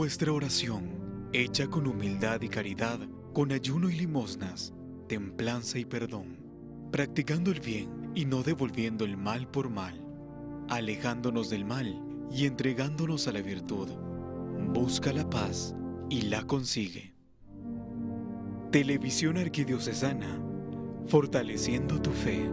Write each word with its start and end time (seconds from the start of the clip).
Nuestra 0.00 0.32
oración, 0.32 1.28
hecha 1.34 1.66
con 1.66 1.86
humildad 1.86 2.40
y 2.40 2.48
caridad, 2.48 2.98
con 3.34 3.52
ayuno 3.52 3.90
y 3.90 3.96
limosnas, 3.96 4.72
templanza 5.08 5.78
y 5.78 5.84
perdón, 5.84 6.38
practicando 6.90 7.50
el 7.50 7.60
bien 7.60 8.10
y 8.14 8.24
no 8.24 8.42
devolviendo 8.42 9.04
el 9.04 9.18
mal 9.18 9.46
por 9.46 9.68
mal, 9.68 10.02
alejándonos 10.70 11.50
del 11.50 11.66
mal 11.66 12.02
y 12.32 12.46
entregándonos 12.46 13.28
a 13.28 13.32
la 13.32 13.42
virtud, 13.42 13.90
busca 14.72 15.12
la 15.12 15.28
paz 15.28 15.74
y 16.08 16.22
la 16.22 16.44
consigue. 16.44 17.14
Televisión 18.72 19.36
Arquidiocesana, 19.36 20.42
fortaleciendo 21.08 22.00
tu 22.00 22.10
fe. 22.12 22.48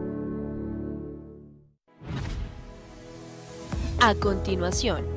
A 4.01 4.13
continuación, 4.15 5.16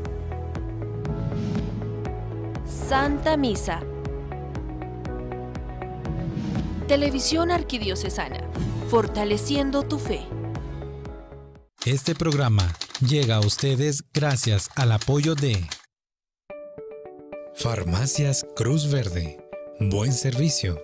Santa 2.91 3.37
Misa. 3.37 3.85
Televisión 6.89 7.53
Arquidiocesana, 7.53 8.41
fortaleciendo 8.89 9.85
tu 9.85 10.01
fe. 10.01 10.27
Este 11.87 12.16
programa 12.16 12.66
llega 12.99 13.37
a 13.37 13.41
ustedes 13.47 14.03
gracias 14.13 14.71
al 14.75 14.91
apoyo 14.91 15.37
de 15.37 15.69
Farmacias 17.55 18.45
Cruz 18.57 18.91
Verde. 18.91 19.38
Buen 19.79 20.13
servicio, 20.13 20.83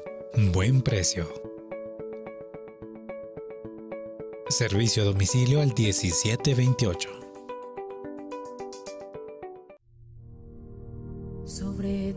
buen 0.53 0.83
precio. 0.83 1.29
Servicio 4.49 5.03
a 5.03 5.07
domicilio 5.07 5.61
al 5.61 5.75
1728. 5.75 7.26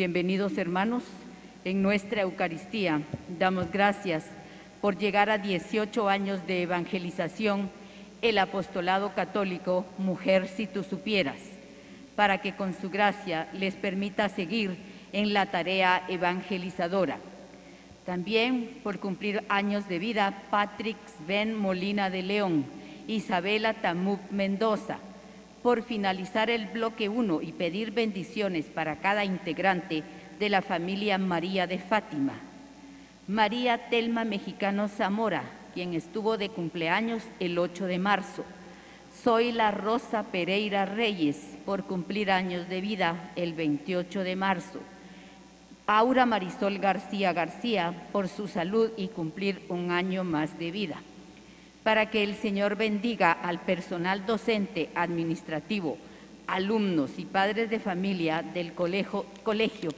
Bienvenidos 0.00 0.56
hermanos, 0.56 1.02
en 1.62 1.82
nuestra 1.82 2.22
Eucaristía 2.22 3.02
damos 3.38 3.70
gracias 3.70 4.24
por 4.80 4.96
llegar 4.96 5.28
a 5.28 5.36
18 5.36 6.08
años 6.08 6.46
de 6.46 6.62
evangelización 6.62 7.68
el 8.22 8.38
apostolado 8.38 9.14
católico 9.14 9.84
Mujer 9.98 10.48
si 10.48 10.66
tú 10.66 10.84
supieras, 10.84 11.36
para 12.16 12.40
que 12.40 12.56
con 12.56 12.72
su 12.72 12.88
gracia 12.88 13.50
les 13.52 13.74
permita 13.74 14.30
seguir 14.30 14.78
en 15.12 15.34
la 15.34 15.50
tarea 15.50 16.02
evangelizadora. 16.08 17.18
También 18.06 18.78
por 18.82 19.00
cumplir 19.00 19.44
años 19.50 19.86
de 19.86 19.98
vida 19.98 20.44
Patrick 20.50 20.96
Sven 21.18 21.54
Molina 21.54 22.08
de 22.08 22.22
León, 22.22 22.64
Isabela 23.06 23.74
Tamub 23.74 24.20
Mendoza, 24.30 24.96
por 25.62 25.82
finalizar 25.82 26.50
el 26.50 26.66
bloque 26.66 27.08
1 27.08 27.42
y 27.42 27.52
pedir 27.52 27.90
bendiciones 27.90 28.66
para 28.66 28.96
cada 28.96 29.24
integrante 29.24 30.02
de 30.38 30.48
la 30.48 30.62
familia 30.62 31.18
María 31.18 31.66
de 31.66 31.78
Fátima. 31.78 32.34
María 33.28 33.88
Telma 33.90 34.24
Mexicano 34.24 34.88
Zamora, 34.88 35.44
quien 35.74 35.94
estuvo 35.94 36.38
de 36.38 36.48
cumpleaños 36.48 37.22
el 37.38 37.58
8 37.58 37.86
de 37.86 37.98
marzo. 37.98 38.44
Soy 39.22 39.52
la 39.52 39.70
Rosa 39.70 40.24
Pereira 40.24 40.86
Reyes, 40.86 41.58
por 41.66 41.84
cumplir 41.84 42.30
años 42.30 42.68
de 42.68 42.80
vida 42.80 43.32
el 43.36 43.54
28 43.54 44.24
de 44.24 44.36
marzo. 44.36 44.80
Aura 45.86 46.24
Marisol 46.24 46.78
García 46.78 47.32
García, 47.32 48.08
por 48.12 48.28
su 48.28 48.48
salud 48.48 48.90
y 48.96 49.08
cumplir 49.08 49.64
un 49.68 49.90
año 49.90 50.24
más 50.24 50.58
de 50.58 50.70
vida. 50.70 51.02
Para 51.82 52.10
que 52.10 52.22
el 52.22 52.36
Señor 52.36 52.76
bendiga 52.76 53.32
al 53.32 53.60
personal 53.60 54.26
docente, 54.26 54.90
administrativo, 54.94 55.96
alumnos 56.46 57.18
y 57.18 57.24
padres 57.24 57.70
de 57.70 57.80
familia 57.80 58.42
del 58.42 58.74
colegio, 58.74 59.24
colegio 59.42 59.90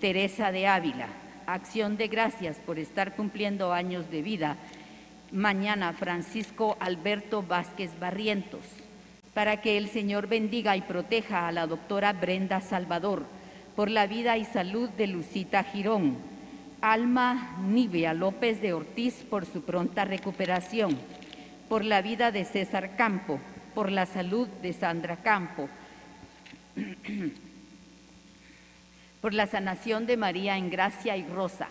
Teresa 0.00 0.50
de 0.50 0.66
Ávila. 0.66 1.08
Acción 1.46 1.96
de 1.96 2.08
gracias 2.08 2.56
por 2.56 2.78
estar 2.78 3.14
cumpliendo 3.14 3.72
años 3.72 4.10
de 4.10 4.22
vida. 4.22 4.56
Mañana 5.30 5.92
Francisco 5.92 6.76
Alberto 6.80 7.42
Vázquez 7.42 7.98
Barrientos. 8.00 8.62
Para 9.32 9.60
que 9.60 9.76
el 9.76 9.88
Señor 9.88 10.26
bendiga 10.26 10.76
y 10.76 10.80
proteja 10.80 11.46
a 11.46 11.52
la 11.52 11.66
doctora 11.66 12.14
Brenda 12.14 12.60
Salvador 12.60 13.24
por 13.76 13.90
la 13.90 14.06
vida 14.06 14.38
y 14.38 14.44
salud 14.44 14.88
de 14.90 15.06
Lucita 15.06 15.62
Girón. 15.62 16.16
Alma 16.80 17.56
Nivea 17.66 18.14
López 18.14 18.60
de 18.60 18.72
Ortiz 18.72 19.24
por 19.28 19.46
su 19.46 19.62
pronta 19.62 20.04
recuperación. 20.04 20.96
Por 21.68 21.84
la 21.84 22.02
vida 22.02 22.30
de 22.30 22.44
César 22.44 22.96
Campo. 22.96 23.40
Por 23.74 23.90
la 23.90 24.06
salud 24.06 24.46
de 24.62 24.72
Sandra 24.72 25.16
Campo 25.16 25.68
por 29.20 29.34
la 29.34 29.46
sanación 29.46 30.06
de 30.06 30.16
María 30.16 30.56
en 30.56 30.70
Gracia 30.70 31.16
y 31.16 31.24
Rosa, 31.24 31.68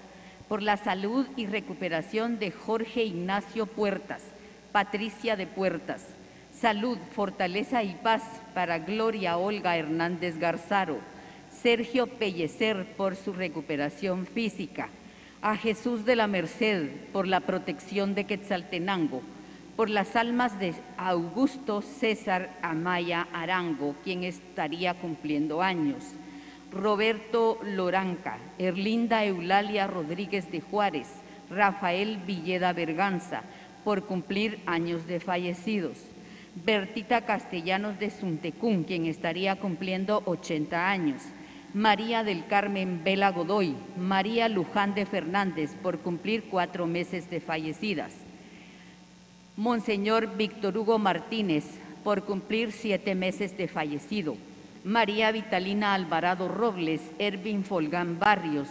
por 0.48 0.62
la 0.62 0.78
salud 0.78 1.28
y 1.36 1.46
recuperación 1.46 2.40
de 2.40 2.52
Jorge 2.52 3.04
Ignacio 3.04 3.66
Puertas, 3.66 4.24
Patricia 4.72 5.36
de 5.36 5.48
Puertas, 5.48 6.06
salud, 6.54 6.98
fortaleza 7.14 7.84
y 7.84 7.94
paz 7.96 8.24
para 8.54 8.80
Gloria 8.80 9.38
Olga 9.38 9.78
Hernández 9.78 10.38
Garzaro, 10.38 11.00
Sergio 11.66 12.06
Pellecer 12.06 12.86
por 12.96 13.16
su 13.16 13.34
recuperación 13.34 14.28
física, 14.28 14.90
a 15.42 15.58
Jesús 15.58 16.06
de 16.06 16.16
la 16.16 16.28
Merced 16.28 16.92
por 17.12 17.28
la 17.28 17.40
protección 17.40 18.14
de 18.14 18.26
Quetzaltenango, 18.26 19.24
por 19.76 19.90
las 19.90 20.16
almas 20.16 20.60
de 20.60 20.76
Augusto 20.96 21.82
César 21.82 22.52
Amaya 22.62 23.28
Arango, 23.34 23.96
quien 24.04 24.24
estaría 24.24 24.94
cumpliendo 24.94 25.64
años. 25.64 26.04
Roberto 26.72 27.58
Loranca, 27.64 28.38
Erlinda 28.60 29.26
Eulalia 29.26 29.88
Rodríguez 29.88 30.52
de 30.52 30.62
Juárez, 30.62 31.08
Rafael 31.50 32.20
Villeda 32.28 32.74
Berganza, 32.74 33.42
por 33.84 34.04
cumplir 34.04 34.60
años 34.68 35.08
de 35.08 35.20
fallecidos. 35.20 35.98
Bertita 36.64 37.22
Castellanos 37.22 37.98
de 37.98 38.12
Suntecún, 38.12 38.84
quien 38.84 39.08
estaría 39.08 39.56
cumpliendo 39.56 40.22
80 40.28 40.92
años. 40.92 41.24
María 41.76 42.24
del 42.24 42.48
Carmen 42.48 43.02
Vela 43.04 43.32
Godoy, 43.32 43.76
María 43.98 44.48
Luján 44.48 44.96
de 44.96 45.06
Fernández, 45.06 45.76
por 45.84 46.00
cumplir 46.00 46.46
cuatro 46.46 46.88
meses 46.88 47.30
de 47.30 47.42
fallecidas. 47.42 48.14
Monseñor 49.58 50.38
Víctor 50.38 50.78
Hugo 50.78 51.00
Martínez, 51.00 51.66
por 52.02 52.24
cumplir 52.24 52.72
siete 52.72 53.14
meses 53.14 53.58
de 53.58 53.68
fallecido. 53.68 54.38
María 54.86 55.34
Vitalina 55.34 55.94
Alvarado 55.94 56.48
Robles, 56.48 57.02
Ervin 57.20 57.66
Folgán 57.66 58.20
Barrios, 58.20 58.70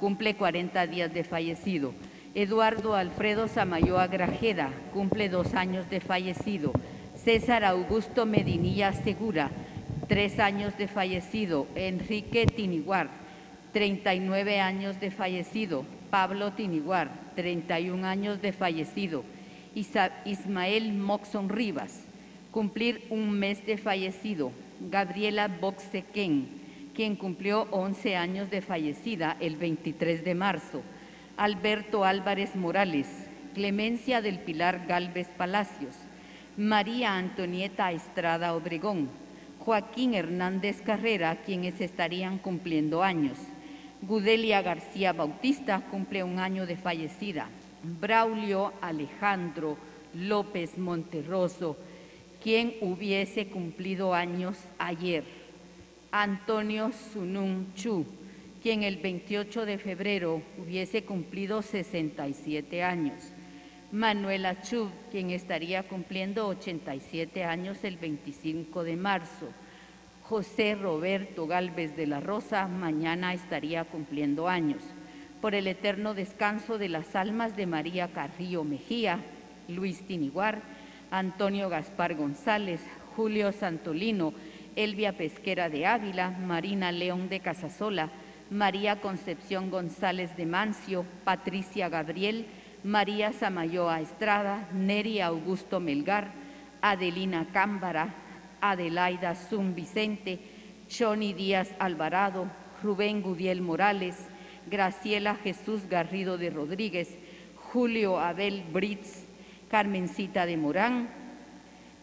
cumple 0.00 0.34
40 0.34 0.86
días 0.86 1.12
de 1.12 1.24
fallecido. 1.24 1.92
Eduardo 2.34 2.94
Alfredo 2.94 3.48
Samayoa 3.48 4.06
Grajeda, 4.06 4.70
cumple 4.94 5.28
dos 5.28 5.52
años 5.52 5.90
de 5.90 6.00
fallecido. 6.00 6.72
César 7.14 7.62
Augusto 7.62 8.24
Medinilla 8.24 8.94
Segura, 8.94 9.50
tres 10.08 10.40
años 10.40 10.76
de 10.76 10.88
fallecido. 10.88 11.66
Enrique 11.76 12.46
Tiniguar, 12.46 13.10
39 13.72 14.60
años 14.60 14.98
de 14.98 15.10
fallecido. 15.10 15.84
Pablo 16.10 16.52
Tiniguar, 16.52 17.10
31 17.36 18.06
años 18.06 18.40
de 18.40 18.52
fallecido. 18.52 19.24
Ismael 20.24 20.92
Moxon 20.94 21.48
Rivas, 21.48 22.04
Cumplir 22.50 23.04
un 23.10 23.30
mes 23.38 23.64
de 23.66 23.76
fallecido, 23.76 24.50
Gabriela 24.80 25.48
Boxequén, 25.48 26.48
quien 26.94 27.14
cumplió 27.14 27.68
11 27.70 28.16
años 28.16 28.50
de 28.50 28.62
fallecida 28.62 29.36
el 29.38 29.56
23 29.56 30.24
de 30.24 30.34
marzo. 30.34 30.82
Alberto 31.36 32.04
Álvarez 32.04 32.56
Morales, 32.56 33.06
Clemencia 33.54 34.22
del 34.22 34.40
Pilar 34.40 34.86
Galvez 34.88 35.28
Palacios, 35.36 35.94
María 36.56 37.16
Antonieta 37.16 37.92
Estrada 37.92 38.54
Obregón, 38.54 39.10
Joaquín 39.68 40.14
Hernández 40.14 40.80
Carrera, 40.80 41.42
quienes 41.44 41.78
estarían 41.82 42.38
cumpliendo 42.38 43.02
años. 43.02 43.36
Gudelia 44.00 44.62
García 44.62 45.12
Bautista 45.12 45.82
cumple 45.90 46.24
un 46.24 46.38
año 46.38 46.64
de 46.64 46.74
fallecida. 46.74 47.50
Braulio 47.82 48.72
Alejandro 48.80 49.76
López 50.14 50.78
Monterroso, 50.78 51.76
quien 52.42 52.76
hubiese 52.80 53.48
cumplido 53.48 54.14
años 54.14 54.56
ayer. 54.78 55.24
Antonio 56.12 56.90
Sunun 57.12 57.74
Chu, 57.74 58.06
quien 58.62 58.82
el 58.82 58.96
28 58.96 59.66
de 59.66 59.76
febrero 59.76 60.40
hubiese 60.56 61.04
cumplido 61.04 61.60
67 61.60 62.82
años. 62.82 63.22
Manuela 63.90 64.60
Chu, 64.60 64.90
quien 65.10 65.30
estaría 65.30 65.82
cumpliendo 65.82 66.46
87 66.48 67.44
años 67.44 67.84
el 67.84 67.96
25 67.96 68.84
de 68.84 68.96
marzo. 68.96 69.48
José 70.24 70.74
Roberto 70.74 71.46
Galvez 71.46 71.96
de 71.96 72.06
la 72.06 72.20
Rosa 72.20 72.68
mañana 72.68 73.32
estaría 73.32 73.84
cumpliendo 73.84 74.46
años. 74.46 74.82
Por 75.40 75.54
el 75.54 75.66
eterno 75.66 76.12
descanso 76.12 76.76
de 76.76 76.90
las 76.90 77.16
almas 77.16 77.56
de 77.56 77.64
María 77.64 78.08
Carrillo 78.08 78.62
Mejía, 78.62 79.20
Luis 79.68 80.06
Tiniguar, 80.06 80.60
Antonio 81.10 81.70
Gaspar 81.70 82.14
González, 82.14 82.82
Julio 83.16 83.52
Santolino, 83.52 84.34
Elvia 84.76 85.16
Pesquera 85.16 85.70
de 85.70 85.86
Ávila, 85.86 86.28
Marina 86.30 86.92
León 86.92 87.30
de 87.30 87.40
Casasola, 87.40 88.10
María 88.50 89.00
Concepción 89.00 89.70
González 89.70 90.36
de 90.36 90.44
Mancio, 90.44 91.06
Patricia 91.24 91.88
Gabriel, 91.88 92.46
María 92.84 93.32
Samayoa 93.32 94.00
Estrada, 94.00 94.68
Neri 94.72 95.20
Augusto 95.20 95.80
Melgar, 95.80 96.30
Adelina 96.80 97.46
Cámbara, 97.52 98.14
Adelaida 98.60 99.34
Zum 99.34 99.74
Vicente, 99.74 100.38
Johnny 100.88 101.32
Díaz 101.32 101.70
Alvarado, 101.78 102.46
Rubén 102.82 103.22
Gudiel 103.22 103.62
Morales, 103.62 104.16
Graciela 104.70 105.34
Jesús 105.34 105.88
Garrido 105.88 106.38
de 106.38 106.50
Rodríguez, 106.50 107.16
Julio 107.56 108.18
Abel 108.18 108.64
Brits, 108.72 109.24
Carmencita 109.70 110.46
de 110.46 110.56
Morán, 110.56 111.08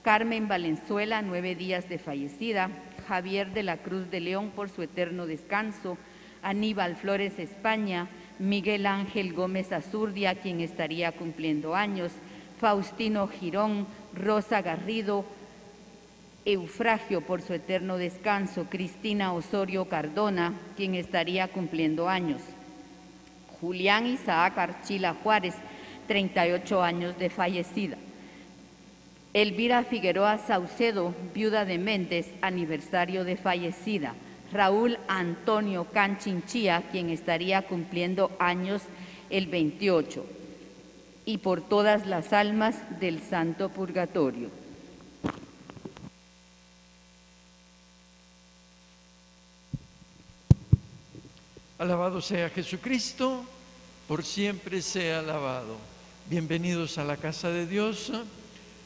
Carmen 0.04 0.48
Valenzuela, 0.48 1.21
nueve 1.21 1.56
días 1.56 1.89
de 1.89 1.98
fallecida, 1.98 2.69
Javier 3.07 3.54
de 3.54 3.63
la 3.63 3.78
Cruz 3.78 4.12
de 4.12 4.19
León 4.19 4.51
por 4.56 4.69
su 4.69 4.83
eterno 4.83 5.25
descanso, 5.25 5.98
Aníbal 6.44 6.95
Flores 6.95 7.39
España, 7.39 8.07
Miguel 8.40 8.86
Ángel 8.86 9.34
Gómez 9.34 9.72
Azurdia, 9.72 10.36
quien 10.36 10.60
estaría 10.60 11.12
cumpliendo 11.12 11.76
años, 11.76 12.12
Faustino 12.60 13.28
Girón, 13.28 13.88
Rosa 14.14 14.62
Garrido, 14.62 15.26
Eufragio 16.46 17.22
por 17.22 17.42
su 17.42 17.54
eterno 17.54 17.98
descanso, 17.98 18.68
Cristina 18.70 19.34
Osorio 19.34 19.86
Cardona, 19.86 20.54
quien 20.76 20.96
estaría 20.96 21.48
cumpliendo 21.48 22.08
años, 22.08 22.42
Julián 23.60 24.06
Isaac 24.06 24.58
Archila 24.58 25.16
Juárez, 25.24 25.56
38 26.08 26.84
años 26.84 27.18
de 27.18 27.30
fallecida. 27.30 27.98
Elvira 29.34 29.84
Figueroa 29.84 30.38
Saucedo, 30.38 31.14
viuda 31.34 31.66
de 31.66 31.78
Méndez, 31.78 32.28
aniversario 32.42 33.26
de 33.26 33.36
fallecida. 33.36 34.14
Raúl 34.51 34.97
Antonio 35.07 35.86
Canchinchía, 35.86 36.89
quien 36.92 37.09
estaría 37.09 37.63
cumpliendo 37.63 38.31
años 38.39 38.81
el 39.30 39.47
28. 39.47 40.25
Y 41.25 41.39
por 41.39 41.62
todas 41.62 42.06
las 42.06 42.33
almas 42.33 42.75
del 43.00 43.21
Santo 43.21 43.69
Purgatorio. 43.69 44.50
Alabado 51.77 52.21
sea 52.21 52.50
Jesucristo, 52.50 53.44
por 54.07 54.24
siempre 54.24 54.81
sea 54.81 55.19
alabado. 55.19 55.77
Bienvenidos 56.30 56.97
a 56.97 57.03
la 57.03 57.18
casa 57.18 57.50
de 57.50 57.68
Dios. 57.68 58.12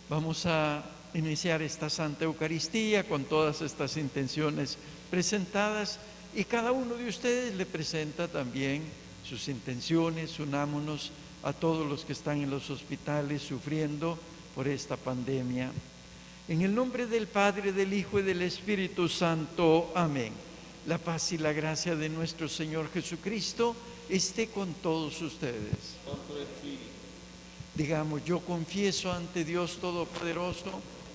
Vamos 0.09 0.45
a 0.45 0.83
iniciar 1.13 1.61
esta 1.61 1.89
Santa 1.89 2.25
Eucaristía 2.25 3.03
con 3.07 3.23
todas 3.23 3.61
estas 3.61 3.97
intenciones 3.97 4.77
presentadas 5.09 5.99
y 6.35 6.43
cada 6.43 6.71
uno 6.71 6.95
de 6.95 7.07
ustedes 7.07 7.55
le 7.55 7.65
presenta 7.65 8.27
también 8.27 8.83
sus 9.27 9.47
intenciones. 9.47 10.39
Unámonos 10.39 11.11
a 11.43 11.53
todos 11.53 11.87
los 11.87 12.05
que 12.05 12.13
están 12.13 12.41
en 12.41 12.49
los 12.49 12.69
hospitales 12.69 13.41
sufriendo 13.41 14.17
por 14.53 14.67
esta 14.67 14.97
pandemia. 14.97 15.71
En 16.47 16.61
el 16.61 16.73
nombre 16.73 17.05
del 17.05 17.27
Padre, 17.27 17.71
del 17.71 17.93
Hijo 17.93 18.19
y 18.19 18.23
del 18.23 18.41
Espíritu 18.41 19.07
Santo. 19.07 19.91
Amén. 19.95 20.33
La 20.87 20.97
paz 20.97 21.31
y 21.31 21.37
la 21.37 21.53
gracia 21.53 21.95
de 21.95 22.09
nuestro 22.09 22.47
Señor 22.47 22.91
Jesucristo 22.91 23.75
esté 24.09 24.47
con 24.47 24.73
todos 24.75 25.21
ustedes. 25.21 25.97
Digamos, 27.75 28.25
yo 28.25 28.39
confieso 28.39 29.11
ante 29.11 29.45
Dios 29.45 29.77
Todopoderoso 29.79 30.81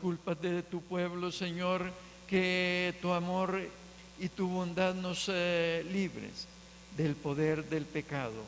Culpas 0.00 0.40
de 0.40 0.62
tu 0.62 0.80
pueblo, 0.80 1.32
Señor, 1.32 1.90
que 2.26 2.94
tu 3.02 3.12
amor 3.12 3.60
y 4.20 4.28
tu 4.28 4.48
bondad 4.48 4.94
nos 4.94 5.28
eh, 5.28 5.84
libres 5.92 6.46
del 6.96 7.14
poder 7.14 7.64
del 7.68 7.84
pecado 7.84 8.42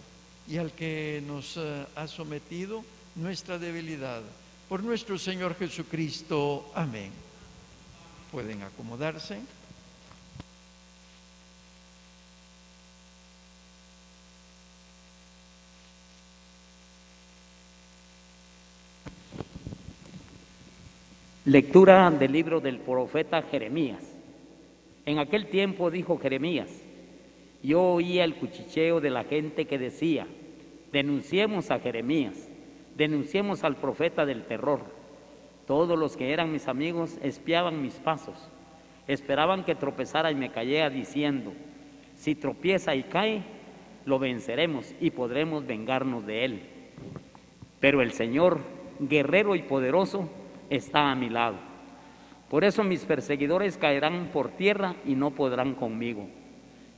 y 0.48 0.58
al 0.58 0.72
que 0.72 1.22
nos 1.26 1.56
eh, 1.56 1.86
ha 1.96 2.06
sometido 2.06 2.84
nuestra 3.16 3.58
debilidad. 3.58 4.22
Por 4.68 4.82
nuestro 4.82 5.18
Señor 5.18 5.56
Jesucristo. 5.56 6.70
Amén. 6.74 7.10
Pueden 8.30 8.62
acomodarse. 8.62 9.40
Lectura 21.46 22.10
del 22.10 22.32
libro 22.32 22.60
del 22.60 22.80
profeta 22.80 23.40
Jeremías. 23.40 24.14
En 25.06 25.18
aquel 25.18 25.46
tiempo 25.46 25.90
dijo 25.90 26.18
Jeremías, 26.18 26.68
yo 27.62 27.82
oía 27.82 28.24
el 28.24 28.34
cuchicheo 28.34 29.00
de 29.00 29.08
la 29.08 29.24
gente 29.24 29.64
que 29.64 29.78
decía, 29.78 30.26
denunciemos 30.92 31.70
a 31.70 31.78
Jeremías, 31.78 32.50
denunciemos 32.94 33.64
al 33.64 33.76
profeta 33.76 34.26
del 34.26 34.44
terror. 34.44 34.80
Todos 35.66 35.98
los 35.98 36.14
que 36.14 36.34
eran 36.34 36.52
mis 36.52 36.68
amigos 36.68 37.16
espiaban 37.22 37.80
mis 37.80 37.94
pasos, 37.94 38.36
esperaban 39.08 39.64
que 39.64 39.74
tropezara 39.74 40.30
y 40.30 40.34
me 40.34 40.50
cayera 40.50 40.90
diciendo, 40.90 41.54
Si 42.16 42.34
tropieza 42.34 42.94
y 42.94 43.04
cae, 43.04 43.44
lo 44.04 44.18
venceremos 44.18 44.94
y 45.00 45.10
podremos 45.10 45.66
vengarnos 45.66 46.26
de 46.26 46.44
él. 46.44 46.60
Pero 47.80 48.02
el 48.02 48.12
Señor, 48.12 48.60
guerrero 48.98 49.56
y 49.56 49.62
poderoso, 49.62 50.28
está 50.70 51.10
a 51.10 51.14
mi 51.14 51.28
lado. 51.28 51.56
Por 52.48 52.64
eso 52.64 52.82
mis 52.82 53.04
perseguidores 53.04 53.76
caerán 53.76 54.30
por 54.32 54.48
tierra 54.48 54.96
y 55.04 55.14
no 55.14 55.32
podrán 55.32 55.74
conmigo. 55.74 56.28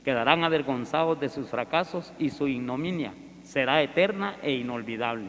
Quedarán 0.05 0.43
avergonzados 0.43 1.19
de 1.19 1.29
sus 1.29 1.49
fracasos 1.49 2.13
y 2.17 2.29
su 2.29 2.47
ignominia 2.47 3.13
será 3.43 3.81
eterna 3.81 4.37
e 4.41 4.53
inolvidable. 4.53 5.27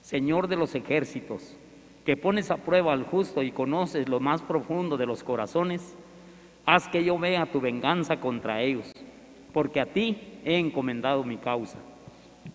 Señor 0.00 0.48
de 0.48 0.56
los 0.56 0.74
ejércitos, 0.74 1.56
que 2.04 2.16
pones 2.16 2.50
a 2.50 2.58
prueba 2.58 2.92
al 2.92 3.04
justo 3.04 3.42
y 3.42 3.50
conoces 3.50 4.08
lo 4.08 4.20
más 4.20 4.42
profundo 4.42 4.96
de 4.96 5.06
los 5.06 5.24
corazones, 5.24 5.96
haz 6.64 6.88
que 6.88 7.02
yo 7.02 7.18
vea 7.18 7.46
tu 7.46 7.60
venganza 7.60 8.20
contra 8.20 8.62
ellos, 8.62 8.92
porque 9.52 9.80
a 9.80 9.86
ti 9.86 10.40
he 10.44 10.58
encomendado 10.58 11.24
mi 11.24 11.38
causa. 11.38 11.78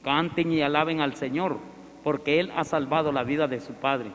Canten 0.03 0.53
y 0.53 0.61
alaben 0.61 1.01
al 1.01 1.15
Señor, 1.15 1.57
porque 2.03 2.39
Él 2.39 2.51
ha 2.55 2.63
salvado 2.63 3.11
la 3.11 3.23
vida 3.23 3.47
de 3.47 3.59
su 3.59 3.73
Padre 3.73 4.11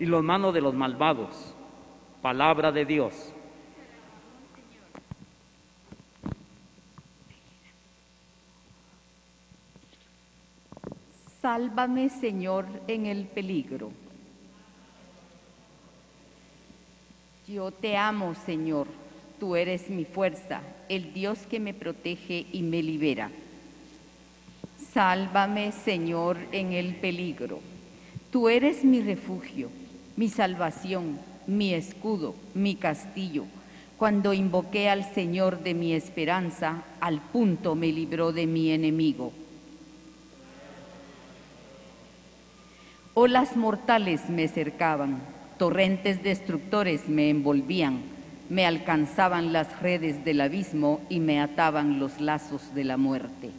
y 0.00 0.06
los 0.06 0.24
manos 0.24 0.54
de 0.54 0.62
los 0.62 0.74
malvados. 0.74 1.54
Palabra 2.22 2.72
de 2.72 2.86
Dios. 2.86 3.14
Sálvame, 11.40 12.08
Señor, 12.08 12.66
en 12.88 13.06
el 13.06 13.26
peligro. 13.26 13.92
Yo 17.46 17.70
te 17.70 17.96
amo, 17.96 18.34
Señor. 18.34 18.86
Tú 19.38 19.56
eres 19.56 19.88
mi 19.90 20.04
fuerza, 20.04 20.62
el 20.88 21.12
Dios 21.12 21.40
que 21.46 21.60
me 21.60 21.74
protege 21.74 22.46
y 22.52 22.62
me 22.62 22.82
libera. 22.82 23.30
Sálvame, 24.92 25.72
Señor, 25.72 26.38
en 26.52 26.72
el 26.72 26.94
peligro. 26.96 27.60
Tú 28.30 28.48
eres 28.48 28.84
mi 28.84 29.00
refugio, 29.00 29.70
mi 30.20 30.28
salvación, 30.28 31.18
mi 31.46 31.72
escudo, 31.72 32.34
mi 32.52 32.74
castillo. 32.74 33.46
Cuando 33.96 34.34
invoqué 34.34 34.90
al 34.90 35.14
Señor 35.14 35.62
de 35.62 35.72
mi 35.72 35.94
esperanza, 35.94 36.82
al 37.00 37.22
punto 37.22 37.74
me 37.74 37.86
libró 37.86 38.30
de 38.30 38.46
mi 38.46 38.70
enemigo. 38.70 39.32
Olas 43.14 43.56
mortales 43.56 44.28
me 44.28 44.46
cercaban, 44.48 45.22
torrentes 45.56 46.22
destructores 46.22 47.08
me 47.08 47.30
envolvían, 47.30 48.02
me 48.50 48.66
alcanzaban 48.66 49.54
las 49.54 49.80
redes 49.80 50.22
del 50.22 50.42
abismo 50.42 51.00
y 51.08 51.20
me 51.20 51.40
ataban 51.40 51.98
los 51.98 52.20
lazos 52.20 52.74
de 52.74 52.84
la 52.84 52.98
muerte. 52.98 53.52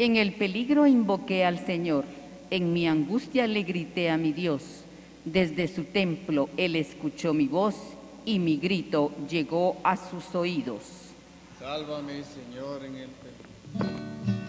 En 0.00 0.16
el 0.16 0.32
peligro 0.32 0.88
invoqué 0.88 1.44
al 1.44 1.64
Señor, 1.64 2.04
en 2.50 2.72
mi 2.72 2.86
angustia 2.86 3.46
le 3.46 3.62
grité 3.62 4.10
a 4.10 4.16
mi 4.16 4.32
Dios. 4.32 4.62
Desde 5.24 5.68
su 5.68 5.84
templo 5.84 6.48
Él 6.56 6.76
escuchó 6.76 7.32
mi 7.32 7.46
voz 7.46 7.76
y 8.24 8.38
mi 8.38 8.56
grito 8.56 9.12
llegó 9.28 9.76
a 9.82 9.96
sus 9.96 10.34
oídos. 10.34 10.82
Sálvame, 11.58 12.22
Señor, 12.24 12.84
en 12.84 12.96
el. 12.96 14.39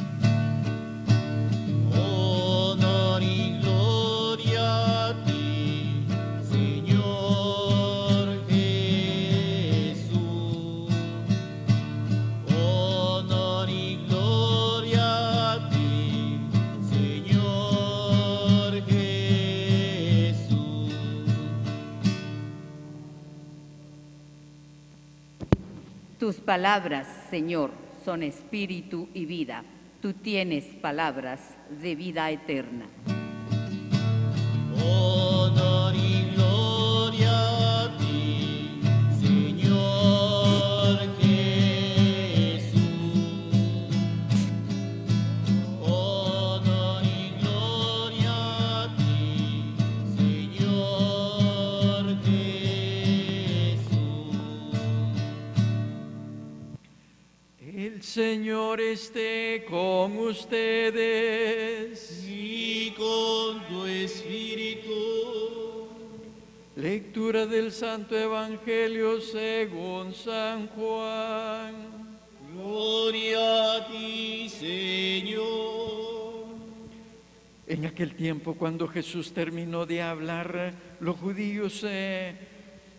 Tus 26.31 26.39
palabras, 26.39 27.09
Señor, 27.29 27.71
son 28.05 28.23
espíritu 28.23 29.09
y 29.13 29.25
vida. 29.25 29.65
Tú 30.01 30.13
tienes 30.13 30.63
palabras 30.63 31.41
de 31.81 31.93
vida 31.93 32.31
eterna. 32.31 32.85
Señor 58.13 58.81
esté 58.81 59.63
con 59.69 60.17
ustedes. 60.17 62.25
Y 62.27 62.91
con 62.91 63.65
tu 63.69 63.85
espíritu. 63.85 65.87
Lectura 66.75 67.45
del 67.45 67.71
Santo 67.71 68.17
Evangelio 68.17 69.21
según 69.21 70.13
San 70.13 70.67
Juan. 70.67 71.73
Gloria 72.53 73.77
a 73.77 73.87
ti, 73.87 74.49
Señor. 74.49 76.47
En 77.65 77.85
aquel 77.85 78.13
tiempo, 78.15 78.55
cuando 78.55 78.89
Jesús 78.89 79.31
terminó 79.31 79.85
de 79.85 80.01
hablar, 80.01 80.73
los 80.99 81.15
judíos 81.15 81.85
eh, 81.87 82.35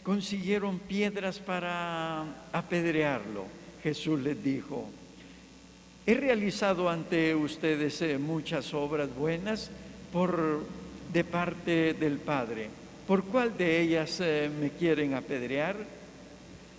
consiguieron 0.02 0.78
piedras 0.78 1.38
para 1.38 2.47
apedrearlo. 2.50 3.45
Jesús 3.83 4.19
les 4.21 4.42
dijo, 4.42 4.88
he 6.07 6.15
realizado 6.15 6.89
ante 6.89 7.35
ustedes 7.35 8.03
eh, 8.03 8.19
muchas 8.19 8.75
obras 8.75 9.15
buenas 9.15 9.71
por, 10.13 10.61
de 11.13 11.25
parte 11.25 11.95
del 11.95 12.19
Padre. 12.19 12.71
¿Por 13.07 13.25
cuál 13.25 13.57
de 13.57 13.81
ellas 13.81 14.19
eh, 14.21 14.51
me 14.61 14.71
quieren 14.71 15.15
apedrear? 15.15 15.77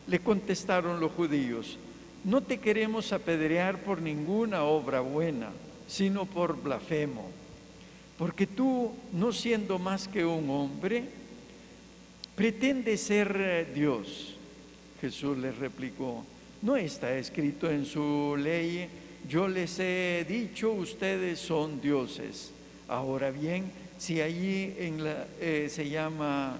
Le 0.07 0.19
contestaron 0.19 0.99
los 0.99 1.11
judíos, 1.13 1.77
no 2.25 2.41
te 2.41 2.57
queremos 2.57 3.13
apedrear 3.13 3.79
por 3.79 4.01
ninguna 4.01 4.63
obra 4.63 4.99
buena, 4.99 5.49
sino 5.87 6.25
por 6.25 6.61
blasfemo, 6.61 7.29
porque 8.17 8.45
tú, 8.45 8.91
no 9.13 9.31
siendo 9.31 9.79
más 9.79 10.09
que 10.09 10.25
un 10.25 10.49
hombre, 10.49 11.05
pretendes 12.35 13.01
ser 13.01 13.35
eh, 13.39 13.67
Dios. 13.73 14.35
Jesús 14.99 15.37
les 15.37 15.57
replicó, 15.57 16.25
no 16.61 16.75
está 16.75 17.17
escrito 17.17 17.69
en 17.69 17.85
su 17.85 18.35
ley, 18.37 18.89
yo 19.27 19.47
les 19.47 19.79
he 19.79 20.25
dicho, 20.27 20.71
ustedes 20.71 21.39
son 21.39 21.81
dioses. 21.81 22.51
Ahora 22.87 23.31
bien, 23.31 23.71
si 23.97 24.21
allí 24.21 24.75
en 24.77 25.03
la, 25.03 25.27
eh, 25.39 25.67
se 25.69 25.89
llama 25.89 26.59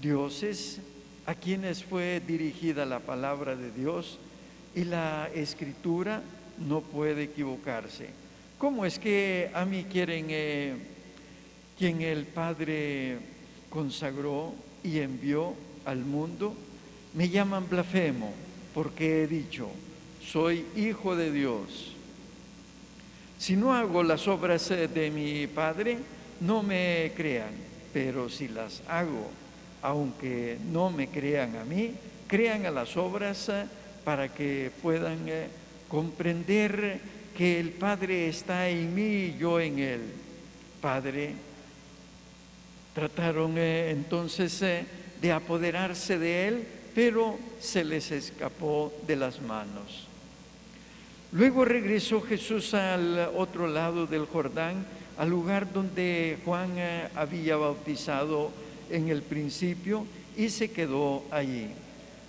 dioses, 0.00 0.80
a 1.26 1.34
quienes 1.34 1.84
fue 1.84 2.22
dirigida 2.26 2.86
la 2.86 3.00
palabra 3.00 3.54
de 3.54 3.70
Dios 3.70 4.18
y 4.74 4.84
la 4.84 5.28
escritura 5.34 6.22
no 6.66 6.80
puede 6.80 7.24
equivocarse. 7.24 8.08
¿Cómo 8.56 8.86
es 8.86 8.98
que 8.98 9.50
a 9.52 9.64
mí 9.64 9.84
quieren 9.84 10.26
eh, 10.30 10.74
quien 11.78 12.00
el 12.00 12.24
Padre 12.24 13.18
consagró 13.68 14.54
y 14.82 15.00
envió 15.00 15.54
al 15.84 15.98
mundo? 15.98 16.54
Me 17.12 17.28
llaman 17.28 17.68
blasfemo 17.68 18.32
porque 18.72 19.22
he 19.22 19.26
dicho, 19.26 19.68
soy 20.24 20.64
hijo 20.76 21.14
de 21.14 21.30
Dios. 21.30 21.87
Si 23.38 23.54
no 23.54 23.72
hago 23.72 24.02
las 24.02 24.26
obras 24.26 24.68
eh, 24.72 24.88
de 24.88 25.12
mi 25.12 25.46
Padre, 25.46 25.98
no 26.40 26.64
me 26.64 27.12
crean, 27.16 27.50
pero 27.92 28.28
si 28.28 28.48
las 28.48 28.82
hago, 28.88 29.30
aunque 29.80 30.58
no 30.72 30.90
me 30.90 31.08
crean 31.08 31.56
a 31.56 31.64
mí, 31.64 31.94
crean 32.26 32.66
a 32.66 32.72
las 32.72 32.96
obras 32.96 33.48
eh, 33.48 33.64
para 34.04 34.34
que 34.34 34.72
puedan 34.82 35.28
eh, 35.28 35.46
comprender 35.88 37.00
que 37.36 37.60
el 37.60 37.70
Padre 37.70 38.28
está 38.28 38.68
en 38.68 38.92
mí 38.92 39.26
y 39.26 39.36
yo 39.38 39.60
en 39.60 39.78
él. 39.78 40.00
Padre, 40.80 41.34
trataron 42.92 43.56
entonces 43.56 44.60
de 45.20 45.32
apoderarse 45.32 46.18
de 46.18 46.48
él, 46.48 46.66
pero 46.92 47.38
se 47.60 47.84
les 47.84 48.10
escapó 48.10 48.92
de 49.06 49.14
las 49.14 49.40
manos. 49.40 50.07
Luego 51.32 51.66
regresó 51.66 52.22
Jesús 52.22 52.72
al 52.72 53.30
otro 53.36 53.66
lado 53.66 54.06
del 54.06 54.24
Jordán, 54.24 54.86
al 55.18 55.28
lugar 55.28 55.70
donde 55.70 56.38
Juan 56.42 56.72
eh, 56.78 57.08
había 57.14 57.56
bautizado 57.56 58.50
en 58.88 59.08
el 59.10 59.20
principio 59.20 60.06
y 60.38 60.48
se 60.48 60.70
quedó 60.70 61.24
allí. 61.30 61.66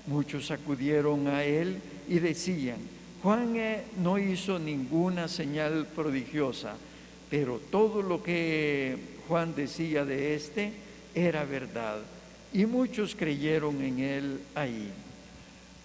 Muchos 0.05 0.51
acudieron 0.51 1.27
a 1.27 1.45
él 1.45 1.77
y 2.09 2.19
decían, 2.19 2.77
Juan 3.23 3.55
eh, 3.55 3.83
no 4.03 4.19
hizo 4.19 4.59
ninguna 4.59 5.29
señal 5.29 5.87
prodigiosa, 5.95 6.75
pero 7.29 7.61
todo 7.71 8.01
lo 8.01 8.21
que 8.21 8.97
Juan 9.29 9.55
decía 9.55 10.03
de 10.03 10.35
éste 10.35 10.73
era 11.15 11.45
verdad. 11.45 11.99
Y 12.51 12.65
muchos 12.65 13.15
creyeron 13.15 13.81
en 13.81 13.99
él 13.99 14.41
ahí. 14.55 14.91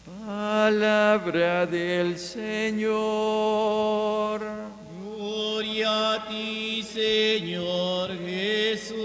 Palabra 0.04 1.64
del 1.64 2.18
Señor. 2.18 2.92
Gloria 5.16 6.12
a 6.12 6.28
ti, 6.28 6.82
Señor 6.82 8.10
Jesús. 8.18 8.96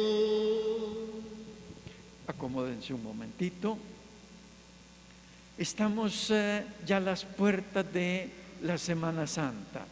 Acomódense 2.27 2.93
un 2.93 3.01
momentito. 3.03 3.77
Estamos 5.57 6.31
eh, 6.31 6.65
ya 6.85 6.97
a 6.97 6.99
las 6.99 7.23
puertas 7.23 7.93
de 7.93 8.29
la 8.61 8.77
Semana 8.77 9.25
Santa 9.25 9.85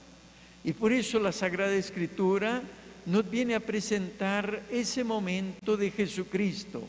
y 0.61 0.73
por 0.73 0.91
eso 0.91 1.19
la 1.19 1.31
Sagrada 1.31 1.73
Escritura 1.73 2.61
nos 3.05 3.29
viene 3.29 3.55
a 3.55 3.61
presentar 3.61 4.63
ese 4.69 5.05
momento 5.05 5.77
de 5.77 5.89
Jesucristo. 5.89 6.83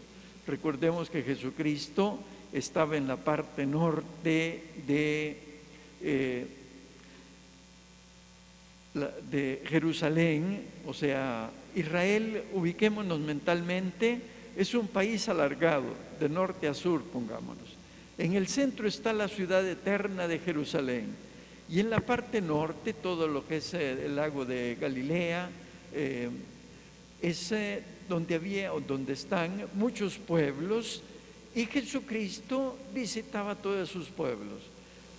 Recordemos 0.44 1.08
que 1.08 1.22
Jesucristo 1.22 2.18
estaba 2.52 2.96
en 2.96 3.08
la 3.08 3.16
parte 3.16 3.66
norte 3.66 4.62
de, 4.86 5.36
eh, 6.02 6.46
de 9.30 9.62
Jerusalén, 9.66 10.62
o 10.86 10.94
sea, 10.94 11.50
Israel, 11.74 12.44
ubiquémonos 12.52 13.20
mentalmente, 13.20 14.20
es 14.56 14.74
un 14.74 14.88
país 14.88 15.28
alargado, 15.28 15.94
de 16.18 16.28
norte 16.28 16.66
a 16.66 16.74
sur, 16.74 17.02
pongámonos. 17.04 17.76
En 18.18 18.34
el 18.34 18.48
centro 18.48 18.88
está 18.88 19.12
la 19.12 19.28
ciudad 19.28 19.66
eterna 19.66 20.26
de 20.26 20.40
Jerusalén 20.40 21.06
y 21.70 21.80
en 21.80 21.90
la 21.90 22.00
parte 22.00 22.40
norte 22.40 22.92
todo 22.92 23.28
lo 23.28 23.46
que 23.46 23.58
es 23.58 23.74
eh, 23.74 24.06
el 24.06 24.16
lago 24.16 24.44
de 24.44 24.76
Galilea, 24.80 25.50
eh, 25.92 26.28
es 27.22 27.52
eh, 27.52 27.82
donde 28.08 28.34
había 28.34 28.72
o 28.72 28.80
donde 28.80 29.12
están 29.12 29.66
muchos 29.74 30.18
pueblos 30.18 31.02
y 31.54 31.66
Jesucristo 31.66 32.76
visitaba 32.94 33.54
todos 33.54 33.88
sus 33.88 34.08
pueblos. 34.08 34.62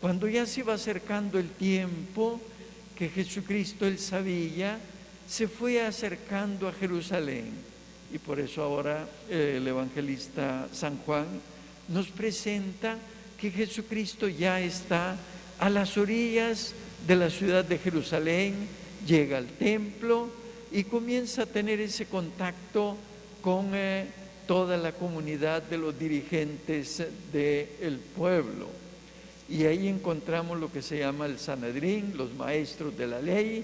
Cuando 0.01 0.27
ya 0.27 0.45
se 0.45 0.61
iba 0.61 0.73
acercando 0.73 1.39
el 1.39 1.49
tiempo 1.49 2.39
que 2.97 3.09
Jesucristo 3.09 3.85
él 3.85 3.99
sabía, 3.99 4.79
se 5.27 5.47
fue 5.47 5.81
acercando 5.81 6.67
a 6.67 6.73
Jerusalén. 6.73 7.45
Y 8.13 8.17
por 8.17 8.39
eso 8.39 8.63
ahora 8.63 9.07
eh, 9.29 9.55
el 9.57 9.67
evangelista 9.67 10.67
San 10.73 10.97
Juan 10.99 11.27
nos 11.87 12.07
presenta 12.07 12.97
que 13.39 13.51
Jesucristo 13.51 14.27
ya 14.27 14.59
está 14.61 15.17
a 15.59 15.69
las 15.69 15.97
orillas 15.97 16.73
de 17.05 17.15
la 17.15 17.29
ciudad 17.29 17.63
de 17.65 17.77
Jerusalén, 17.77 18.55
llega 19.05 19.37
al 19.37 19.47
templo 19.47 20.29
y 20.71 20.83
comienza 20.83 21.43
a 21.43 21.45
tener 21.45 21.79
ese 21.79 22.05
contacto 22.05 22.97
con 23.41 23.71
eh, 23.73 24.05
toda 24.49 24.77
la 24.77 24.93
comunidad 24.93 25.61
de 25.61 25.77
los 25.77 25.99
dirigentes 25.99 27.03
del 27.31 27.99
pueblo. 28.17 28.65
Y 29.47 29.65
ahí 29.65 29.87
encontramos 29.87 30.59
lo 30.59 30.71
que 30.71 30.81
se 30.81 30.97
llama 30.97 31.27
el 31.27 31.37
Sanedrín, 31.37 32.17
los 32.17 32.33
maestros 32.33 32.97
de 32.97 33.05
la 33.05 33.21
ley, 33.21 33.63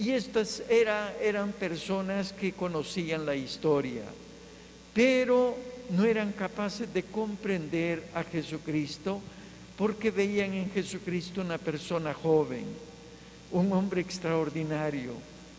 y 0.00 0.10
estas 0.10 0.64
era- 0.68 1.14
eran 1.22 1.52
personas 1.52 2.32
que 2.32 2.50
conocían 2.50 3.24
la 3.24 3.36
historia, 3.36 4.02
pero 4.92 5.56
no 5.90 6.04
eran 6.04 6.32
capaces 6.32 6.92
de 6.92 7.04
comprender 7.04 8.02
a 8.12 8.24
Jesucristo 8.24 9.20
porque 9.78 10.10
veían 10.10 10.54
en 10.54 10.72
Jesucristo 10.72 11.40
una 11.40 11.58
persona 11.58 12.12
joven, 12.12 12.64
un 13.52 13.72
hombre 13.72 14.00
extraordinario, 14.00 15.12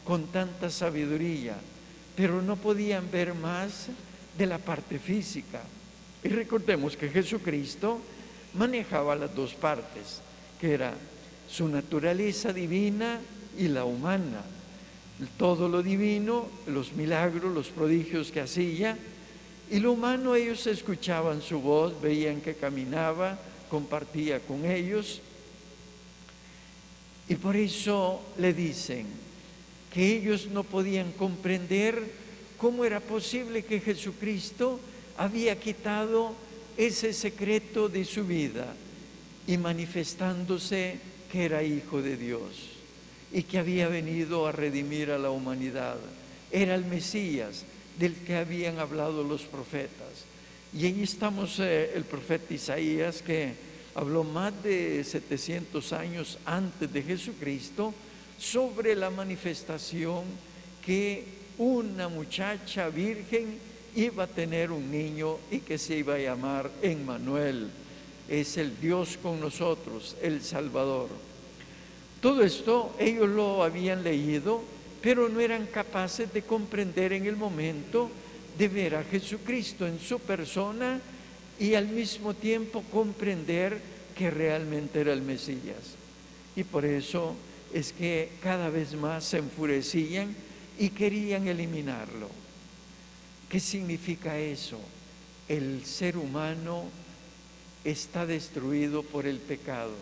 con 0.03 0.27
tanta 0.27 0.69
sabiduría, 0.69 1.55
pero 2.17 2.41
no 2.41 2.57
podían 2.57 3.09
ver 3.09 3.33
más 3.33 3.87
de 4.37 4.45
la 4.45 4.57
parte 4.57 4.99
física. 4.99 5.61
Y 6.23 6.29
recordemos 6.29 6.97
que 6.97 7.09
Jesucristo 7.09 7.99
manejaba 8.53 9.15
las 9.15 9.33
dos 9.35 9.53
partes, 9.53 10.21
que 10.59 10.73
era 10.73 10.93
su 11.49 11.67
naturaleza 11.67 12.53
divina 12.53 13.19
y 13.57 13.67
la 13.67 13.85
humana. 13.85 14.43
Todo 15.37 15.67
lo 15.67 15.81
divino, 15.81 16.47
los 16.67 16.93
milagros, 16.93 17.53
los 17.53 17.69
prodigios 17.69 18.31
que 18.31 18.41
hacía, 18.41 18.97
y 19.69 19.79
lo 19.79 19.93
humano 19.93 20.35
ellos 20.35 20.67
escuchaban 20.67 21.41
su 21.41 21.59
voz, 21.59 21.99
veían 22.01 22.41
que 22.41 22.55
caminaba, 22.55 23.37
compartía 23.69 24.39
con 24.39 24.65
ellos, 24.65 25.21
y 27.29 27.35
por 27.35 27.55
eso 27.55 28.21
le 28.37 28.53
dicen 28.53 29.05
que 29.93 30.15
ellos 30.15 30.47
no 30.47 30.63
podían 30.63 31.11
comprender 31.11 32.26
cómo 32.57 32.85
era 32.85 32.99
posible 32.99 33.63
que 33.63 33.79
Jesucristo 33.79 34.79
había 35.17 35.59
quitado 35.59 36.35
ese 36.75 37.13
secreto 37.13 37.89
de 37.89 38.05
su 38.05 38.25
vida 38.25 38.73
y 39.47 39.57
manifestándose 39.57 40.99
que 41.31 41.45
era 41.45 41.63
hijo 41.63 42.01
de 42.01 42.17
Dios 42.17 42.77
y 43.31 43.43
que 43.43 43.57
había 43.57 43.87
venido 43.87 44.47
a 44.47 44.51
redimir 44.51 45.11
a 45.11 45.17
la 45.17 45.31
humanidad. 45.31 45.97
Era 46.51 46.75
el 46.75 46.85
Mesías 46.85 47.65
del 47.99 48.13
que 48.15 48.35
habían 48.35 48.79
hablado 48.79 49.23
los 49.23 49.41
profetas. 49.41 50.25
Y 50.73 50.85
ahí 50.85 51.03
estamos 51.03 51.59
eh, 51.59 51.91
el 51.95 52.03
profeta 52.03 52.53
Isaías 52.53 53.21
que 53.21 53.53
habló 53.95 54.23
más 54.23 54.53
de 54.63 55.03
700 55.03 55.93
años 55.93 56.37
antes 56.45 56.91
de 56.91 57.01
Jesucristo 57.01 57.93
sobre 58.37 58.95
la 58.95 59.09
manifestación 59.09 60.23
que 60.85 61.25
una 61.57 62.07
muchacha 62.07 62.89
virgen 62.89 63.57
iba 63.95 64.25
a 64.25 64.27
tener 64.27 64.71
un 64.71 64.91
niño 64.91 65.37
y 65.49 65.59
que 65.59 65.77
se 65.77 65.97
iba 65.97 66.15
a 66.15 66.19
llamar 66.19 66.69
Emmanuel. 66.81 67.67
Es 68.29 68.57
el 68.57 68.79
Dios 68.79 69.17
con 69.21 69.39
nosotros, 69.39 70.15
el 70.21 70.41
Salvador. 70.41 71.09
Todo 72.21 72.43
esto 72.43 72.95
ellos 72.99 73.29
lo 73.29 73.63
habían 73.63 74.03
leído, 74.03 74.61
pero 75.01 75.29
no 75.29 75.39
eran 75.39 75.65
capaces 75.67 76.31
de 76.33 76.41
comprender 76.41 77.13
en 77.13 77.25
el 77.25 77.37
momento 77.37 78.09
de 78.57 78.67
ver 78.67 78.95
a 78.95 79.03
Jesucristo 79.03 79.87
en 79.87 79.99
su 79.99 80.19
persona 80.19 80.99
y 81.59 81.73
al 81.73 81.87
mismo 81.87 82.33
tiempo 82.33 82.83
comprender 82.91 83.79
que 84.15 84.29
realmente 84.29 85.01
era 85.01 85.13
el 85.13 85.21
Mesías. 85.21 85.95
Y 86.55 86.63
por 86.63 86.85
eso 86.85 87.35
es 87.73 87.93
que 87.93 88.29
cada 88.41 88.69
vez 88.69 88.93
más 88.93 89.23
se 89.23 89.37
enfurecían 89.37 90.35
y 90.79 90.89
querían 90.89 91.47
eliminarlo. 91.47 92.29
¿Qué 93.49 93.59
significa 93.59 94.37
eso? 94.37 94.79
El 95.47 95.85
ser 95.85 96.17
humano 96.17 96.85
está 97.83 98.25
destruido 98.25 99.03
por 99.03 99.25
el 99.25 99.37
pecado. 99.37 99.93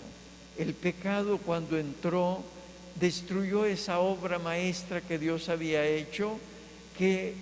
El 0.58 0.74
pecado 0.74 1.38
cuando 1.38 1.78
entró 1.78 2.44
destruyó 3.00 3.66
esa 3.66 4.00
obra 4.00 4.40
maestra 4.40 5.02
que 5.02 5.20
Dios 5.20 5.50
había 5.50 5.86
hecho, 5.86 6.40
que 6.98 7.34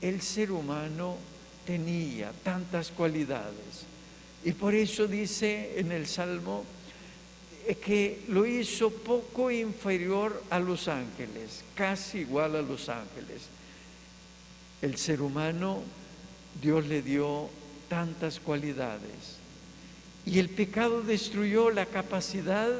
el 0.00 0.20
ser 0.22 0.50
humano 0.50 1.16
tenía 1.66 2.32
tantas 2.42 2.90
cualidades. 2.90 3.86
Y 4.44 4.52
por 4.52 4.74
eso 4.74 5.06
dice 5.06 5.74
en 5.78 5.92
el 5.92 6.06
Salmo 6.06 6.64
que 7.80 8.22
lo 8.28 8.46
hizo 8.46 8.90
poco 8.90 9.50
inferior 9.50 10.42
a 10.50 10.58
los 10.58 10.88
ángeles, 10.88 11.62
casi 11.74 12.18
igual 12.18 12.56
a 12.56 12.62
los 12.62 12.88
ángeles. 12.88 13.42
El 14.82 14.96
ser 14.96 15.20
humano, 15.20 15.82
Dios 16.60 16.86
le 16.86 17.02
dio 17.02 17.48
tantas 17.88 18.40
cualidades. 18.40 19.38
Y 20.26 20.38
el 20.38 20.48
pecado 20.48 21.02
destruyó 21.02 21.70
la 21.70 21.86
capacidad 21.86 22.70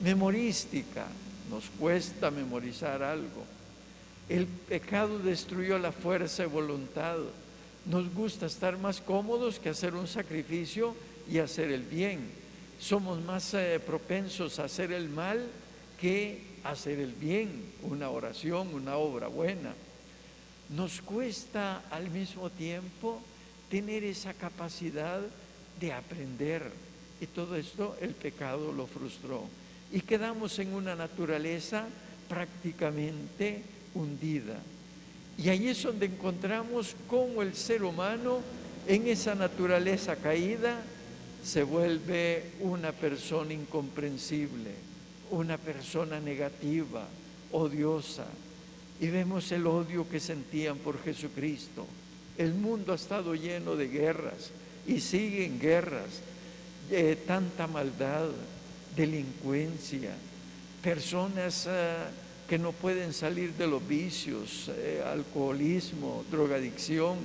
memorística. 0.00 1.06
Nos 1.50 1.64
cuesta 1.78 2.30
memorizar 2.30 3.02
algo. 3.02 3.44
El 4.28 4.46
pecado 4.46 5.18
destruyó 5.18 5.78
la 5.78 5.92
fuerza 5.92 6.44
de 6.44 6.48
voluntad. 6.48 7.16
Nos 7.86 8.12
gusta 8.14 8.46
estar 8.46 8.78
más 8.78 9.00
cómodos 9.00 9.58
que 9.58 9.68
hacer 9.68 9.94
un 9.94 10.06
sacrificio 10.06 10.94
y 11.30 11.38
hacer 11.38 11.70
el 11.70 11.82
bien. 11.82 12.43
Somos 12.80 13.22
más 13.22 13.54
eh, 13.54 13.80
propensos 13.84 14.58
a 14.58 14.64
hacer 14.64 14.92
el 14.92 15.08
mal 15.08 15.40
que 16.00 16.42
hacer 16.64 16.98
el 16.98 17.12
bien, 17.12 17.72
una 17.82 18.10
oración, 18.10 18.74
una 18.74 18.96
obra 18.96 19.28
buena. 19.28 19.74
Nos 20.70 21.00
cuesta 21.00 21.82
al 21.90 22.10
mismo 22.10 22.50
tiempo 22.50 23.20
tener 23.70 24.04
esa 24.04 24.34
capacidad 24.34 25.20
de 25.80 25.92
aprender. 25.92 26.70
Y 27.20 27.26
todo 27.26 27.56
esto 27.56 27.96
el 28.00 28.10
pecado 28.10 28.72
lo 28.72 28.86
frustró. 28.86 29.44
Y 29.92 30.00
quedamos 30.00 30.58
en 30.58 30.74
una 30.74 30.94
naturaleza 30.94 31.86
prácticamente 32.28 33.62
hundida. 33.94 34.58
Y 35.38 35.48
ahí 35.48 35.68
es 35.68 35.82
donde 35.82 36.06
encontramos 36.06 36.96
cómo 37.08 37.42
el 37.42 37.54
ser 37.54 37.82
humano 37.82 38.40
en 38.86 39.06
esa 39.08 39.34
naturaleza 39.34 40.16
caída 40.16 40.82
se 41.44 41.62
vuelve 41.62 42.42
una 42.60 42.92
persona 42.92 43.52
incomprensible, 43.52 44.70
una 45.30 45.58
persona 45.58 46.18
negativa, 46.18 47.06
odiosa. 47.52 48.26
Y 49.00 49.08
vemos 49.08 49.52
el 49.52 49.66
odio 49.66 50.08
que 50.08 50.20
sentían 50.20 50.78
por 50.78 51.02
Jesucristo. 51.02 51.86
El 52.38 52.54
mundo 52.54 52.92
ha 52.92 52.96
estado 52.96 53.34
lleno 53.34 53.76
de 53.76 53.88
guerras 53.88 54.50
y 54.86 55.00
siguen 55.00 55.60
guerras, 55.60 56.20
de 56.88 57.16
tanta 57.16 57.66
maldad, 57.66 58.28
delincuencia, 58.96 60.14
personas 60.82 61.66
ah, 61.66 62.08
que 62.48 62.58
no 62.58 62.72
pueden 62.72 63.12
salir 63.12 63.54
de 63.54 63.66
los 63.66 63.86
vicios, 63.86 64.70
eh, 64.76 65.02
alcoholismo, 65.04 66.24
drogadicción. 66.30 67.16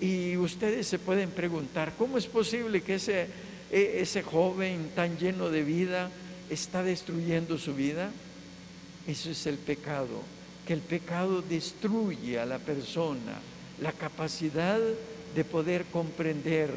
Y 0.00 0.36
ustedes 0.38 0.86
se 0.86 0.98
pueden 0.98 1.30
preguntar, 1.30 1.92
¿cómo 1.98 2.16
es 2.16 2.26
posible 2.26 2.80
que 2.80 2.94
ese, 2.94 3.26
e, 3.70 3.98
ese 4.00 4.22
joven 4.22 4.92
tan 4.94 5.18
lleno 5.18 5.50
de 5.50 5.62
vida 5.62 6.10
está 6.48 6.82
destruyendo 6.82 7.58
su 7.58 7.74
vida? 7.74 8.10
Eso 9.06 9.30
es 9.30 9.46
el 9.46 9.58
pecado, 9.58 10.22
que 10.66 10.72
el 10.72 10.80
pecado 10.80 11.42
destruye 11.42 12.38
a 12.38 12.46
la 12.46 12.58
persona 12.58 13.40
la 13.82 13.92
capacidad 13.92 14.80
de 15.34 15.44
poder 15.44 15.84
comprender 15.92 16.70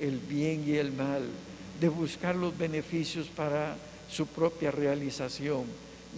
el 0.00 0.18
bien 0.18 0.64
y 0.66 0.72
el 0.72 0.92
mal, 0.92 1.22
de 1.80 1.88
buscar 1.88 2.34
los 2.34 2.56
beneficios 2.58 3.28
para 3.28 3.76
su 4.10 4.26
propia 4.26 4.72
realización. 4.72 5.64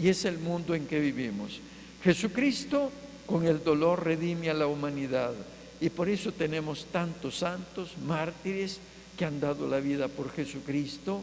Y 0.00 0.08
es 0.08 0.24
el 0.24 0.38
mundo 0.38 0.74
en 0.74 0.86
que 0.86 1.00
vivimos. 1.00 1.60
Jesucristo 2.02 2.90
con 3.26 3.46
el 3.46 3.62
dolor 3.62 4.04
redime 4.04 4.48
a 4.48 4.54
la 4.54 4.66
humanidad 4.66 5.34
y 5.80 5.90
por 5.90 6.08
eso 6.08 6.32
tenemos 6.32 6.86
tantos 6.86 7.38
santos, 7.38 7.94
mártires 8.04 8.78
que 9.16 9.24
han 9.24 9.40
dado 9.40 9.68
la 9.68 9.80
vida 9.80 10.08
por 10.08 10.32
Jesucristo, 10.32 11.22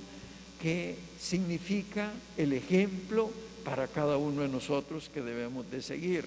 que 0.61 0.95
significa 1.19 2.11
el 2.37 2.53
ejemplo 2.53 3.31
para 3.63 3.87
cada 3.87 4.17
uno 4.17 4.41
de 4.41 4.47
nosotros 4.47 5.09
que 5.13 5.21
debemos 5.21 5.69
de 5.71 5.81
seguir. 5.81 6.25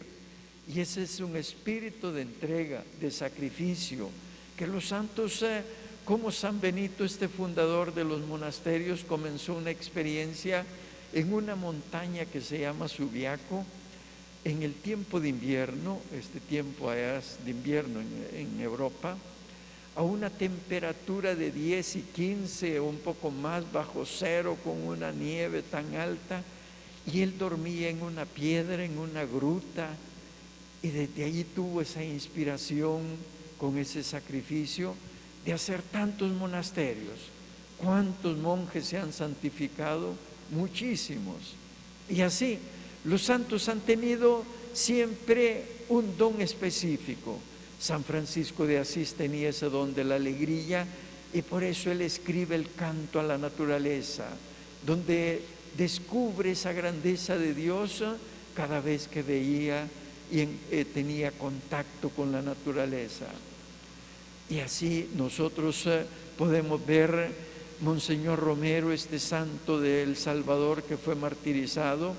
Y 0.73 0.81
ese 0.81 1.05
es 1.05 1.21
un 1.21 1.37
espíritu 1.37 2.11
de 2.11 2.23
entrega, 2.23 2.83
de 3.01 3.11
sacrificio, 3.11 4.11
que 4.57 4.67
los 4.67 4.89
santos, 4.89 5.43
eh, 5.43 5.63
como 6.05 6.33
San 6.33 6.61
Benito, 6.61 7.05
este 7.05 7.29
fundador 7.29 7.95
de 7.95 8.05
los 8.05 8.21
monasterios, 8.27 9.05
comenzó 9.05 9.55
una 9.55 9.71
experiencia 9.71 10.65
en 11.13 11.33
una 11.33 11.55
montaña 11.55 12.25
que 12.25 12.41
se 12.41 12.61
llama 12.61 12.89
Subiaco, 12.89 13.65
en 14.47 14.63
el 14.63 14.75
tiempo 14.75 15.19
de 15.19 15.31
invierno, 15.31 15.99
este 16.13 16.39
tiempo 16.39 16.93
de 16.93 17.21
invierno 17.49 17.99
en, 18.33 18.61
Europa, 18.61 19.17
a 19.97 20.03
una 20.03 20.31
temperatura 20.31 21.35
de 21.35 21.51
10 21.51 21.97
y 21.97 22.01
15 22.03 22.79
o 22.79 22.85
un 22.85 22.99
poco 22.99 23.33
más 23.33 23.71
bajo 23.73 24.07
cero, 24.07 24.57
con 24.63 24.81
una 24.87 25.11
nieve 25.11 25.63
tan 25.63 25.97
alta, 25.97 26.45
y 27.13 27.23
él 27.23 27.37
dormía 27.37 27.89
en 27.89 28.03
una 28.03 28.25
piedra, 28.25 28.85
en 28.85 28.99
una 28.99 29.25
gruta, 29.25 29.89
y 30.81 30.91
desde 30.91 31.25
allí 31.25 31.43
tuvo 31.43 31.81
esa 31.81 32.05
inspiración 32.05 33.03
con 33.59 33.77
ese 33.79 34.05
sacrificio 34.05 34.95
de 35.45 35.55
hacer 35.55 35.83
tantos 35.83 36.31
monasterios. 36.31 37.19
¿Cuántos 37.79 38.39
monjes 38.39 38.87
se 38.87 38.99
han 38.99 39.13
santificado? 39.13 40.15
Muchísimos. 40.53 41.57
Y 42.09 42.21
así, 42.21 42.61
los 43.07 43.23
santos 43.23 43.69
han 43.69 43.81
tenido 43.81 44.45
siempre 44.73 45.65
un 45.89 46.17
don 46.17 46.41
específico. 46.41 47.39
San 47.79 48.05
Francisco 48.05 48.67
de 48.67 48.79
Asís 48.79 49.15
tenía 49.15 49.51
ese 49.51 49.67
don 49.67 49.95
de 49.95 50.05
la 50.05 50.17
alegría 50.17 50.87
y 51.33 51.43
por 51.43 51.63
eso 51.63 51.91
él 51.91 52.01
escribe 52.01 52.57
el 52.57 52.73
canto 52.73 53.21
a 53.21 53.23
la 53.23 53.39
naturaleza, 53.39 54.27
donde 54.85 55.43
descubre 55.77 56.53
esa 56.53 56.73
grandeza 56.73 57.37
de 57.37 57.55
Dios 57.55 58.03
cada 58.55 58.81
vez 58.81 59.07
que 59.09 59.23
veía 59.23 59.87
y 60.33 60.41
eh, 60.41 60.85
tenía 60.93 61.31
contacto 61.31 62.09
con 62.11 62.33
la 62.33 62.43
naturaleza. 62.43 63.27
Y 64.49 64.61
así 64.61 65.11
nosotros 65.15 65.87
eh, 65.87 66.05
podemos 66.37 66.85
ver 66.85 67.31
Monseñor 67.81 68.41
Romero, 68.41 68.91
este 68.93 69.19
santo 69.19 69.79
de 69.81 70.03
El 70.03 70.17
Salvador 70.17 70.83
que 70.83 70.97
fue 70.97 71.15
martirizado, 71.15 72.15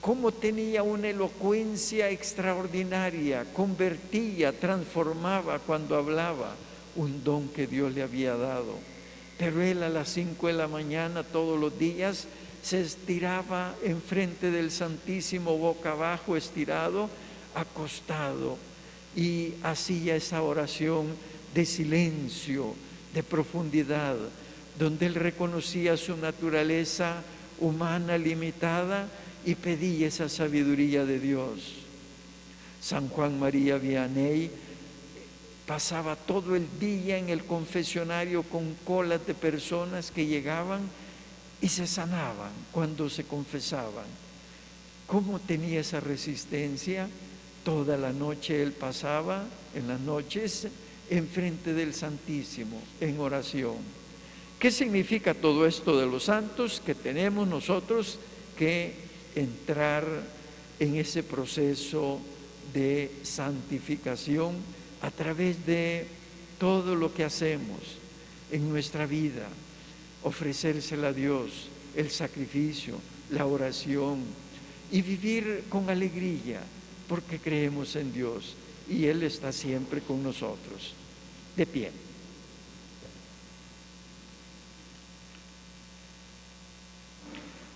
cómo 0.00 0.32
tenía 0.32 0.82
una 0.82 1.08
elocuencia 1.08 2.10
extraordinaria, 2.10 3.44
convertía, 3.52 4.58
transformaba 4.58 5.58
cuando 5.58 5.96
hablaba, 5.96 6.54
un 6.96 7.22
don 7.24 7.48
que 7.48 7.66
Dios 7.66 7.92
le 7.94 8.02
había 8.02 8.36
dado. 8.36 8.74
Pero 9.38 9.62
él 9.62 9.82
a 9.82 9.88
las 9.88 10.08
cinco 10.08 10.48
de 10.48 10.54
la 10.54 10.68
mañana 10.68 11.22
todos 11.22 11.58
los 11.58 11.78
días 11.78 12.26
se 12.62 12.80
estiraba 12.80 13.74
enfrente 13.84 14.50
del 14.50 14.70
Santísimo 14.70 15.56
boca 15.58 15.92
abajo, 15.92 16.36
estirado, 16.36 17.08
acostado, 17.54 18.58
y 19.16 19.54
hacía 19.62 20.16
esa 20.16 20.42
oración 20.42 21.06
de 21.54 21.64
silencio, 21.64 22.74
de 23.14 23.22
profundidad, 23.22 24.16
donde 24.78 25.06
él 25.06 25.14
reconocía 25.14 25.96
su 25.96 26.16
naturaleza 26.16 27.22
humana 27.58 28.18
limitada 28.18 29.08
y 29.44 29.54
pedía 29.54 30.08
esa 30.08 30.28
sabiduría 30.28 31.04
de 31.04 31.18
Dios. 31.18 31.74
San 32.80 33.08
Juan 33.08 33.38
María 33.38 33.78
Vianney 33.78 34.50
pasaba 35.66 36.16
todo 36.16 36.56
el 36.56 36.66
día 36.80 37.18
en 37.18 37.28
el 37.28 37.44
confesionario 37.44 38.42
con 38.42 38.74
colas 38.84 39.26
de 39.26 39.34
personas 39.34 40.10
que 40.10 40.26
llegaban 40.26 40.80
y 41.60 41.68
se 41.68 41.86
sanaban 41.86 42.52
cuando 42.72 43.10
se 43.10 43.24
confesaban. 43.24 44.06
¿Cómo 45.06 45.38
tenía 45.38 45.80
esa 45.80 46.00
resistencia? 46.00 47.08
Toda 47.64 47.96
la 47.96 48.12
noche 48.12 48.62
él 48.62 48.72
pasaba, 48.72 49.44
en 49.74 49.88
las 49.88 50.00
noches, 50.00 50.68
enfrente 51.10 51.74
del 51.74 51.94
Santísimo, 51.94 52.80
en 53.00 53.18
oración. 53.20 53.76
¿Qué 54.58 54.70
significa 54.70 55.34
todo 55.34 55.66
esto 55.66 55.98
de 55.98 56.06
los 56.06 56.24
santos? 56.24 56.82
Que 56.84 56.94
tenemos 56.94 57.46
nosotros 57.46 58.18
que 58.56 59.07
entrar 59.40 60.04
en 60.78 60.96
ese 60.96 61.22
proceso 61.22 62.20
de 62.72 63.10
santificación 63.22 64.56
a 65.02 65.10
través 65.10 65.64
de 65.66 66.06
todo 66.58 66.94
lo 66.94 67.14
que 67.14 67.24
hacemos 67.24 67.78
en 68.50 68.68
nuestra 68.68 69.06
vida, 69.06 69.48
ofrecérsela 70.22 71.08
a 71.08 71.12
Dios, 71.12 71.68
el 71.96 72.10
sacrificio, 72.10 72.96
la 73.30 73.46
oración 73.46 74.20
y 74.90 75.02
vivir 75.02 75.64
con 75.68 75.90
alegría 75.90 76.60
porque 77.08 77.38
creemos 77.38 77.96
en 77.96 78.12
Dios 78.12 78.54
y 78.88 79.06
Él 79.06 79.22
está 79.22 79.52
siempre 79.52 80.00
con 80.00 80.22
nosotros. 80.22 80.94
De 81.56 81.66
pie. 81.66 82.07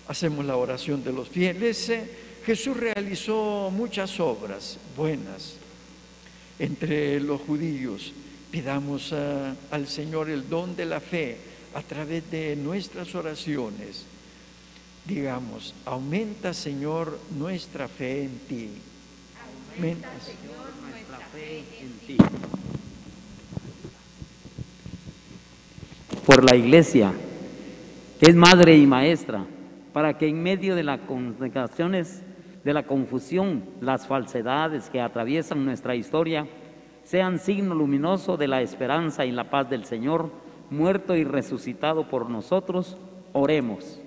Hacemos 0.07 0.45
la 0.45 0.57
oración 0.57 1.03
de 1.03 1.13
los 1.13 1.29
fieles. 1.29 1.91
Jesús 2.45 2.75
realizó 2.75 3.71
muchas 3.71 4.19
obras 4.19 4.77
buenas 4.97 5.55
entre 6.59 7.19
los 7.19 7.41
judíos. 7.41 8.11
Pidamos 8.51 9.13
al 9.13 9.87
Señor 9.87 10.29
el 10.29 10.47
don 10.49 10.75
de 10.75 10.85
la 10.85 10.99
fe 10.99 11.37
a 11.73 11.81
través 11.81 12.29
de 12.29 12.55
nuestras 12.55 13.15
oraciones. 13.15 14.05
Digamos, 15.05 15.73
aumenta 15.85 16.53
Señor 16.53 17.19
nuestra 17.37 17.87
fe 17.87 18.23
en 18.23 18.39
ti. 18.47 18.69
Aumenta 19.75 20.09
Señor 20.21 20.71
nuestra 20.81 21.17
fe 21.27 21.63
en 21.81 21.91
ti. 22.07 22.17
Por 26.25 26.49
la 26.49 26.55
iglesia, 26.55 27.11
que 28.19 28.29
es 28.29 28.35
madre 28.35 28.77
y 28.77 28.85
maestra, 28.87 29.45
para 29.93 30.17
que 30.17 30.27
en 30.27 30.41
medio 30.41 30.75
de 30.75 30.83
las 30.83 30.99
congregaciones, 31.01 32.25
de 32.63 32.73
la 32.73 32.83
confusión, 32.83 33.63
las 33.79 34.07
falsedades 34.07 34.89
que 34.89 34.99
atraviesan 34.99 35.63
nuestra 35.63 35.95
historia, 35.95 36.47
sean 37.03 37.37
signo 37.37 37.75
luminoso 37.75 38.35
de 38.35 38.47
la 38.47 38.61
esperanza 38.61 39.25
y 39.25 39.31
la 39.31 39.49
paz 39.49 39.69
del 39.69 39.85
Señor, 39.85 40.31
muerto 40.69 41.15
y 41.15 41.23
resucitado 41.23 42.07
por 42.09 42.29
nosotros, 42.29 42.97
oremos. 43.33 44.01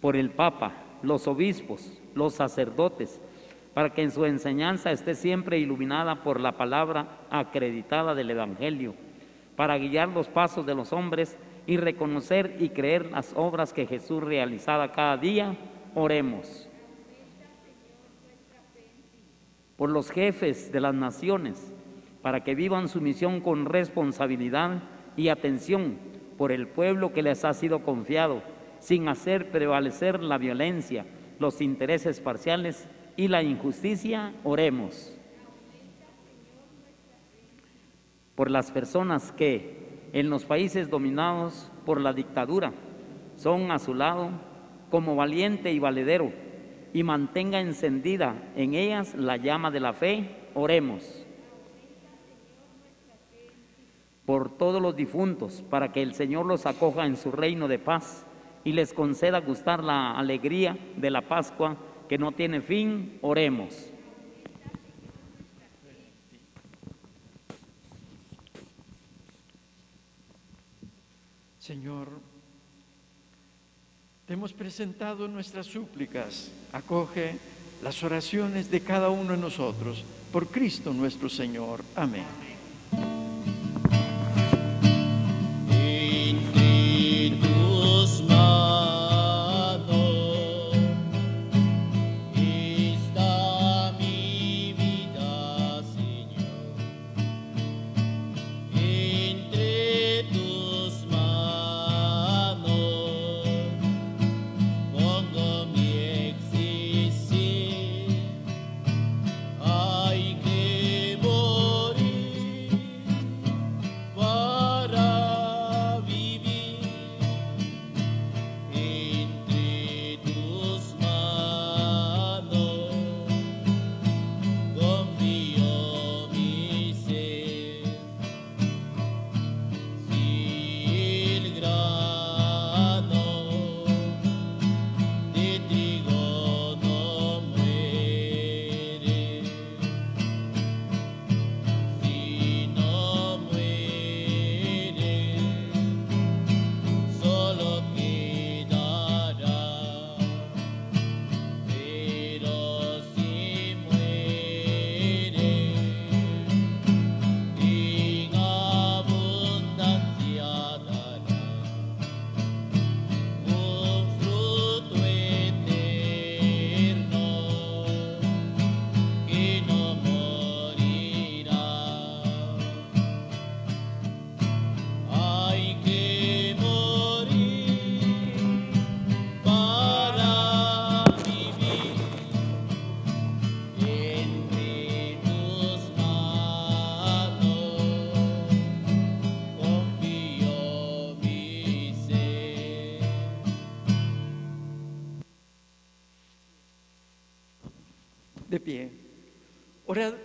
Por 0.00 0.16
el 0.16 0.30
Papa, 0.30 0.72
los 1.02 1.26
obispos, 1.28 2.00
los 2.14 2.34
sacerdotes, 2.34 3.20
para 3.74 3.90
que 3.90 4.02
en 4.02 4.12
su 4.12 4.24
enseñanza 4.24 4.92
esté 4.92 5.14
siempre 5.14 5.58
iluminada 5.58 6.22
por 6.22 6.40
la 6.40 6.52
palabra 6.52 7.18
acreditada 7.30 8.14
del 8.14 8.30
Evangelio, 8.30 8.94
para 9.56 9.76
guiar 9.76 10.08
los 10.08 10.28
pasos 10.28 10.64
de 10.64 10.74
los 10.74 10.92
hombres 10.92 11.36
y 11.68 11.76
reconocer 11.76 12.56
y 12.60 12.70
creer 12.70 13.10
las 13.10 13.34
obras 13.36 13.74
que 13.74 13.86
Jesús 13.86 14.24
realizaba 14.24 14.90
cada 14.90 15.18
día, 15.18 15.54
oremos. 15.94 16.66
Por 19.76 19.90
los 19.90 20.10
jefes 20.10 20.72
de 20.72 20.80
las 20.80 20.94
naciones, 20.94 21.74
para 22.22 22.42
que 22.42 22.54
vivan 22.54 22.88
su 22.88 23.02
misión 23.02 23.42
con 23.42 23.66
responsabilidad 23.66 24.82
y 25.14 25.28
atención 25.28 25.98
por 26.38 26.52
el 26.52 26.68
pueblo 26.68 27.12
que 27.12 27.22
les 27.22 27.44
ha 27.44 27.52
sido 27.52 27.80
confiado, 27.82 28.42
sin 28.78 29.06
hacer 29.06 29.50
prevalecer 29.50 30.22
la 30.22 30.38
violencia, 30.38 31.04
los 31.38 31.60
intereses 31.60 32.18
parciales 32.18 32.88
y 33.14 33.28
la 33.28 33.42
injusticia, 33.42 34.32
oremos. 34.42 35.14
Por 38.34 38.50
las 38.50 38.70
personas 38.70 39.32
que 39.32 39.87
en 40.12 40.30
los 40.30 40.44
países 40.44 40.88
dominados 40.88 41.70
por 41.84 42.00
la 42.00 42.12
dictadura 42.12 42.72
son 43.36 43.70
a 43.70 43.78
su 43.78 43.94
lado 43.94 44.30
como 44.90 45.16
valiente 45.16 45.72
y 45.72 45.78
valedero 45.78 46.32
y 46.92 47.02
mantenga 47.02 47.60
encendida 47.60 48.50
en 48.56 48.74
ellas 48.74 49.14
la 49.14 49.36
llama 49.36 49.70
de 49.70 49.80
la 49.80 49.92
fe, 49.92 50.48
oremos. 50.54 51.26
Por 54.24 54.56
todos 54.56 54.80
los 54.82 54.96
difuntos, 54.96 55.62
para 55.70 55.92
que 55.92 56.02
el 56.02 56.14
Señor 56.14 56.46
los 56.46 56.66
acoja 56.66 57.06
en 57.06 57.16
su 57.16 57.30
reino 57.30 57.68
de 57.68 57.78
paz 57.78 58.26
y 58.64 58.72
les 58.72 58.92
conceda 58.92 59.40
gustar 59.40 59.82
la 59.82 60.12
alegría 60.12 60.76
de 60.96 61.10
la 61.10 61.22
Pascua 61.22 61.76
que 62.08 62.18
no 62.18 62.32
tiene 62.32 62.60
fin, 62.60 63.18
oremos. 63.22 63.92
Señor, 71.68 72.08
te 74.26 74.32
hemos 74.32 74.54
presentado 74.54 75.28
nuestras 75.28 75.66
súplicas. 75.66 76.50
Acoge 76.72 77.36
las 77.82 78.02
oraciones 78.02 78.70
de 78.70 78.80
cada 78.80 79.10
uno 79.10 79.32
de 79.32 79.36
nosotros. 79.36 80.02
Por 80.32 80.48
Cristo 80.48 80.94
nuestro 80.94 81.28
Señor. 81.28 81.84
Amén. 81.94 82.24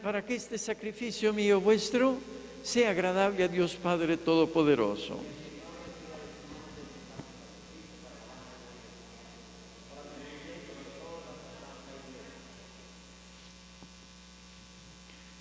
Para 0.03 0.21
que 0.21 0.35
este 0.35 0.57
sacrificio 0.57 1.31
mío 1.31 1.61
vuestro 1.61 2.19
sea 2.61 2.91
agradable 2.91 3.41
a 3.41 3.47
Dios 3.47 3.79
Padre 3.79 4.17
Todopoderoso. 4.17 5.15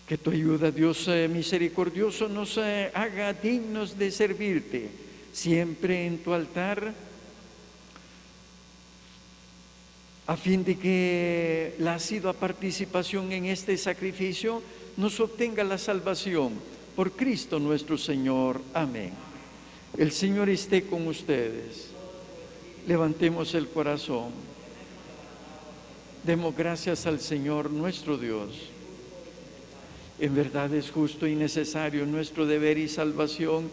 Que 0.07 0.17
tu 0.17 0.31
ayuda, 0.31 0.71
Dios 0.71 1.09
eh, 1.09 1.27
misericordioso, 1.27 2.29
nos 2.29 2.57
eh, 2.59 2.93
haga 2.95 3.33
dignos 3.33 3.99
de 3.99 4.13
servirte 4.13 4.91
siempre 5.33 6.07
en 6.07 6.19
tu 6.19 6.33
altar, 6.35 6.95
a 10.27 10.37
fin 10.37 10.63
de 10.65 10.79
que 10.79 11.75
la 11.79 11.95
asidua 11.95 12.33
participación 12.33 13.33
en 13.33 13.47
este 13.47 13.77
sacrificio 13.77 14.63
nos 14.97 15.19
obtenga 15.21 15.65
la 15.65 15.79
salvación 15.79 16.53
por 16.95 17.13
Cristo 17.13 17.59
nuestro 17.59 17.99
Señor. 17.99 18.61
Amén. 18.73 19.13
El 19.97 20.13
Señor 20.13 20.49
esté 20.49 20.85
con 20.85 21.07
ustedes. 21.09 21.89
Levantemos 22.87 23.55
el 23.55 23.69
corazón. 23.69 24.31
Demos 26.25 26.57
gracias 26.57 27.07
al 27.07 27.19
Señor 27.19 27.71
nuestro 27.71 28.17
Dios. 28.17 28.51
En 30.21 30.37
verdad 30.37 30.73
es 30.73 30.91
justo 30.91 31.27
y 31.27 31.35
necesario 31.35 32.07
nuestro 32.07 32.47
deber 32.47 32.79
y 32.79 32.89
salvación 32.89 33.69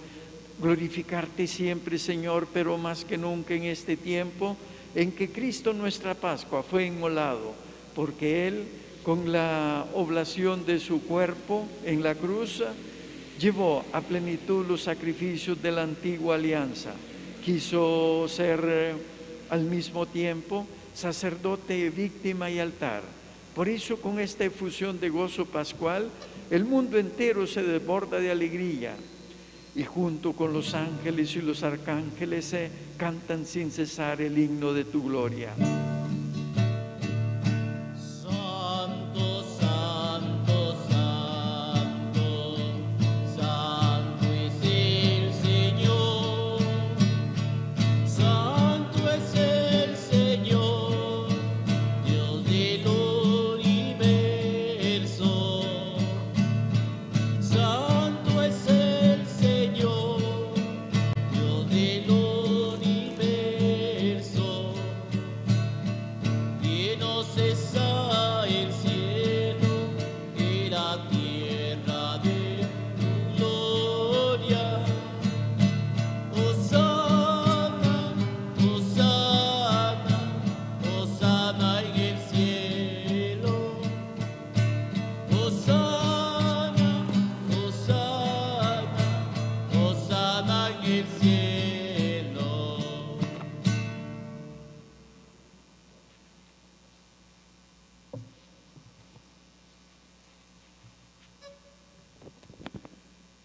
glorificarte 0.60 1.46
siempre, 1.46 2.00
Señor, 2.00 2.48
pero 2.52 2.78
más 2.78 3.06
que 3.06 3.18
nunca 3.18 3.54
en 3.54 3.64
este 3.64 3.96
tiempo 3.96 4.58
en 4.96 5.12
que 5.12 5.30
Cristo 5.30 5.74
nuestra 5.74 6.14
Pascua 6.14 6.64
fue 6.64 6.86
inmolado, 6.86 7.54
porque 7.96 8.48
Él, 8.48 8.64
con 9.04 9.32
la 9.32 9.86
oblación 9.94 10.66
de 10.66 10.80
su 10.80 11.02
cuerpo 11.02 11.68
en 11.86 12.04
la 12.04 12.16
cruz, 12.16 12.64
llevó 13.40 13.86
a 13.94 14.02
plenitud 14.02 14.66
los 14.68 14.84
sacrificios 14.84 15.62
de 15.62 15.72
la 15.72 15.84
antigua 15.84 16.36
alianza. 16.36 16.92
Quiso 17.44 18.28
ser 18.28 18.62
eh, 18.66 18.94
al 19.50 19.62
mismo 19.62 20.06
tiempo 20.06 20.68
sacerdote, 20.94 21.90
víctima 21.90 22.50
y 22.50 22.60
altar. 22.60 23.02
Por 23.56 23.70
eso 23.70 23.98
con 23.98 24.20
esta 24.20 24.46
efusión 24.46 25.00
de 25.00 25.10
gozo 25.10 25.46
pascual, 25.46 26.10
el 26.52 26.66
mundo 26.66 26.98
entero 26.98 27.48
se 27.48 27.64
desborda 27.64 28.20
de 28.20 28.32
alegría 28.32 28.96
y 29.80 29.86
junto 29.86 30.34
con 30.34 30.52
los 30.52 30.74
ángeles 30.74 31.38
y 31.38 31.42
los 31.42 31.64
arcángeles 31.64 32.44
se 32.44 32.70
cantan 32.98 33.46
sin 33.46 33.72
cesar 33.72 34.20
el 34.20 34.38
himno 34.38 34.74
de 34.74 34.84
tu 34.84 35.02
gloria. 35.02 35.54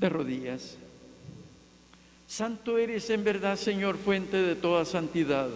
De 0.04 0.10
rodillas. 0.10 0.76
Santo 2.28 2.76
eres 2.76 3.08
en 3.08 3.24
verdad, 3.24 3.56
Señor, 3.56 3.96
fuente 3.96 4.36
de 4.36 4.54
toda 4.54 4.84
santidad. 4.84 5.48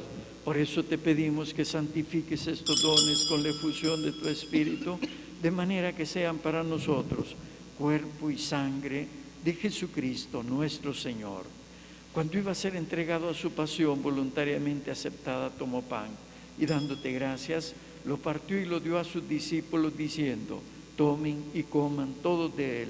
Por 0.42 0.56
eso 0.56 0.82
te 0.82 0.96
pedimos 0.96 1.52
que 1.52 1.66
santifiques 1.66 2.46
estos 2.46 2.80
dones 2.80 3.26
con 3.28 3.42
la 3.42 3.50
efusión 3.50 4.02
de 4.02 4.12
tu 4.12 4.26
Espíritu, 4.26 4.98
de 5.42 5.50
manera 5.50 5.94
que 5.94 6.06
sean 6.06 6.38
para 6.38 6.62
nosotros 6.62 7.36
cuerpo 7.76 8.30
y 8.30 8.38
sangre 8.38 9.06
de 9.44 9.52
Jesucristo 9.52 10.42
nuestro 10.42 10.94
Señor. 10.94 11.44
Cuando 12.14 12.38
iba 12.38 12.52
a 12.52 12.54
ser 12.54 12.74
entregado 12.74 13.28
a 13.28 13.34
su 13.34 13.50
pasión 13.50 14.02
voluntariamente 14.02 14.90
aceptada, 14.90 15.50
tomó 15.50 15.82
pan 15.82 16.08
y 16.58 16.64
dándote 16.64 17.12
gracias, 17.12 17.74
lo 18.06 18.16
partió 18.16 18.58
y 18.58 18.64
lo 18.64 18.80
dio 18.80 18.98
a 18.98 19.04
sus 19.04 19.28
discípulos 19.28 19.94
diciendo, 19.94 20.62
tomen 20.96 21.44
y 21.52 21.64
coman 21.64 22.14
todos 22.22 22.56
de 22.56 22.84
él, 22.84 22.88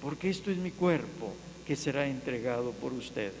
porque 0.00 0.30
esto 0.30 0.50
es 0.50 0.56
mi 0.58 0.70
cuerpo 0.70 1.32
que 1.66 1.76
será 1.76 2.06
entregado 2.06 2.72
por 2.72 2.92
ustedes. 2.92 3.34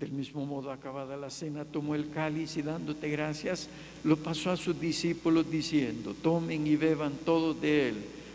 Del 0.00 0.12
mismo 0.12 0.44
modo, 0.44 0.72
acabada 0.72 1.16
la 1.16 1.30
cena, 1.30 1.64
tomó 1.64 1.94
el 1.94 2.10
cáliz 2.10 2.56
y 2.56 2.62
dándote 2.62 3.08
gracias, 3.08 3.68
lo 4.02 4.16
pasó 4.16 4.50
a 4.50 4.56
sus 4.56 4.78
discípulos 4.80 5.50
diciendo, 5.50 6.14
tomen 6.20 6.66
y 6.66 6.76
beban 6.76 7.12
todos 7.24 7.60
de 7.60 7.90
él, 7.90 8.04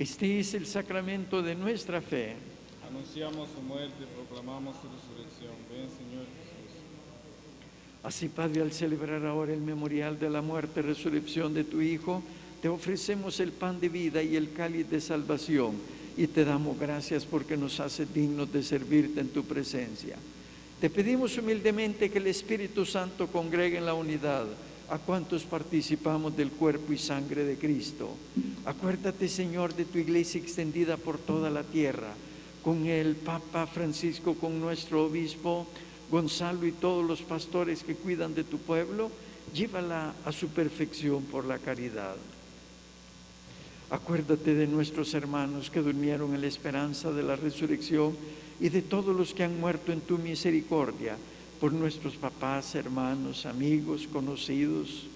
Este 0.00 0.40
es 0.40 0.54
el 0.54 0.64
sacramento 0.64 1.42
de 1.42 1.54
nuestra 1.54 2.00
fe. 2.00 2.32
Anunciamos 2.88 3.50
su 3.54 3.60
muerte, 3.60 4.06
proclamamos 4.16 4.74
su 4.76 4.88
resurrección. 4.88 5.52
Ven, 5.68 5.90
Señor 5.90 6.24
Jesús. 6.24 6.80
Así, 8.02 8.28
Padre, 8.30 8.62
al 8.62 8.72
celebrar 8.72 9.26
ahora 9.26 9.52
el 9.52 9.60
memorial 9.60 10.18
de 10.18 10.30
la 10.30 10.40
muerte 10.40 10.80
y 10.80 10.84
resurrección 10.84 11.52
de 11.52 11.64
tu 11.64 11.82
Hijo, 11.82 12.22
te 12.62 12.70
ofrecemos 12.70 13.40
el 13.40 13.52
pan 13.52 13.78
de 13.78 13.90
vida 13.90 14.22
y 14.22 14.36
el 14.36 14.54
cáliz 14.54 14.88
de 14.88 15.02
salvación 15.02 15.74
y 16.16 16.26
te 16.28 16.46
damos 16.46 16.78
gracias 16.78 17.26
porque 17.26 17.58
nos 17.58 17.78
haces 17.78 18.10
dignos 18.14 18.50
de 18.50 18.62
servirte 18.62 19.20
en 19.20 19.28
tu 19.28 19.44
presencia. 19.44 20.16
Te 20.80 20.88
pedimos 20.88 21.36
humildemente 21.36 22.10
que 22.10 22.16
el 22.16 22.28
Espíritu 22.28 22.86
Santo 22.86 23.26
congregue 23.26 23.76
en 23.76 23.84
la 23.84 23.92
unidad 23.92 24.46
a 24.88 24.96
cuantos 24.96 25.44
participamos 25.44 26.34
del 26.34 26.52
cuerpo 26.52 26.90
y 26.90 26.96
sangre 26.96 27.44
de 27.44 27.58
Cristo. 27.58 28.16
Acuérdate, 28.64 29.28
Señor, 29.28 29.74
de 29.74 29.84
tu 29.84 29.98
iglesia 29.98 30.40
extendida 30.40 30.96
por 30.96 31.18
toda 31.18 31.48
la 31.48 31.62
tierra, 31.62 32.12
con 32.62 32.86
el 32.86 33.16
Papa 33.16 33.66
Francisco, 33.66 34.34
con 34.34 34.60
nuestro 34.60 35.06
obispo 35.06 35.66
Gonzalo 36.10 36.66
y 36.66 36.72
todos 36.72 37.06
los 37.06 37.22
pastores 37.22 37.84
que 37.84 37.94
cuidan 37.94 38.34
de 38.34 38.44
tu 38.44 38.58
pueblo, 38.58 39.10
llévala 39.54 40.12
a 40.24 40.32
su 40.32 40.48
perfección 40.48 41.22
por 41.24 41.44
la 41.44 41.58
caridad. 41.58 42.16
Acuérdate 43.90 44.54
de 44.54 44.66
nuestros 44.66 45.14
hermanos 45.14 45.70
que 45.70 45.80
durmieron 45.80 46.34
en 46.34 46.42
la 46.42 46.46
esperanza 46.46 47.12
de 47.12 47.22
la 47.22 47.36
resurrección 47.36 48.16
y 48.60 48.68
de 48.68 48.82
todos 48.82 49.16
los 49.16 49.34
que 49.34 49.44
han 49.44 49.58
muerto 49.58 49.92
en 49.92 50.00
tu 50.00 50.18
misericordia, 50.18 51.16
por 51.60 51.72
nuestros 51.72 52.16
papás, 52.16 52.74
hermanos, 52.74 53.46
amigos, 53.46 54.06
conocidos. 54.12 55.06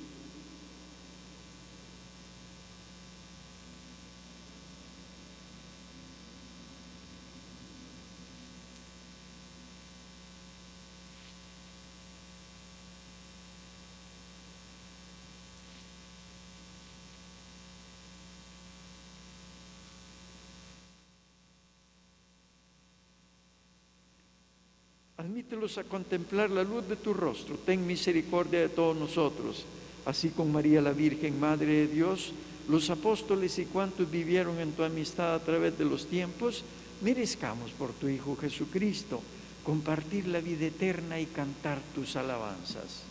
Admítelos 25.25 25.79
a 25.79 25.85
contemplar 25.85 26.51
la 26.51 26.63
luz 26.63 26.87
de 26.87 26.97
tu 26.97 27.15
rostro. 27.15 27.57
Ten 27.57 27.87
misericordia 27.87 28.61
de 28.61 28.69
todos 28.69 28.95
nosotros. 28.95 29.65
Así 30.05 30.29
con 30.29 30.53
María 30.53 30.83
la 30.83 30.93
Virgen, 30.93 31.41
Madre 31.41 31.87
de 31.87 31.89
Dios, 31.89 32.35
los 32.69 32.91
apóstoles 32.91 33.59
y 33.59 33.65
cuantos 33.65 34.11
vivieron 34.11 34.61
en 34.61 34.73
tu 34.73 34.85
amistad 34.85 35.35
a 35.35 35.41
través 35.41 35.79
de 35.79 35.87
los 35.87 36.09
tiempos, 36.09 36.63
merezcamos 37.01 37.71
por 37.71 37.95
tu 37.95 38.07
Hijo 38.07 38.37
Jesucristo 38.37 39.23
compartir 39.65 40.29
la 40.29 40.41
vida 40.41 40.67
eterna 40.67 41.19
y 41.19 41.25
cantar 41.25 41.79
tus 41.95 42.17
alabanzas. 42.17 43.05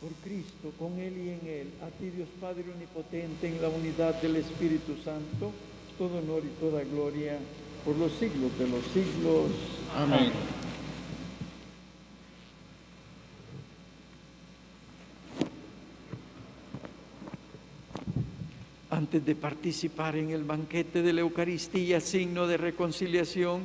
Por 0.00 0.12
Cristo, 0.24 0.72
con 0.78 0.98
Él 0.98 1.18
y 1.18 1.23
a 1.84 1.90
ti 1.98 2.08
Dios 2.08 2.28
Padre 2.40 2.64
Omnipotente, 2.72 3.46
en 3.46 3.60
la 3.60 3.68
unidad 3.68 4.14
del 4.22 4.36
Espíritu 4.36 4.96
Santo, 5.04 5.52
todo 5.98 6.18
honor 6.18 6.42
y 6.42 6.58
toda 6.58 6.82
gloria 6.82 7.36
por 7.84 7.94
los 7.96 8.10
siglos 8.12 8.58
de 8.58 8.68
los 8.68 8.82
siglos. 8.86 9.50
Amén. 9.94 10.32
Antes 18.88 19.26
de 19.26 19.34
participar 19.34 20.16
en 20.16 20.30
el 20.30 20.44
banquete 20.44 21.02
de 21.02 21.12
la 21.12 21.20
Eucaristía, 21.20 22.00
signo 22.00 22.46
de 22.46 22.56
reconciliación, 22.56 23.60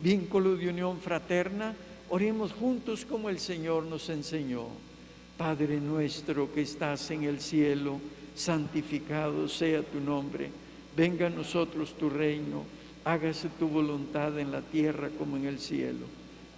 vínculo 0.00 0.54
de 0.56 0.68
unión 0.68 1.00
fraterna, 1.00 1.74
oremos 2.08 2.52
juntos 2.52 3.04
como 3.04 3.30
el 3.30 3.40
Señor 3.40 3.82
nos 3.84 4.08
enseñó. 4.10 4.68
Padre 5.36 5.80
nuestro 5.80 6.52
que 6.52 6.62
estás 6.62 7.10
en 7.10 7.24
el 7.24 7.40
cielo, 7.40 8.00
santificado 8.34 9.48
sea 9.48 9.82
tu 9.82 10.00
nombre. 10.00 10.50
Venga 10.96 11.26
a 11.26 11.30
nosotros 11.30 11.94
tu 11.98 12.08
reino, 12.08 12.64
hágase 13.04 13.48
tu 13.58 13.68
voluntad 13.68 14.38
en 14.38 14.52
la 14.52 14.60
tierra 14.60 15.10
como 15.18 15.36
en 15.36 15.46
el 15.46 15.58
cielo. 15.58 16.06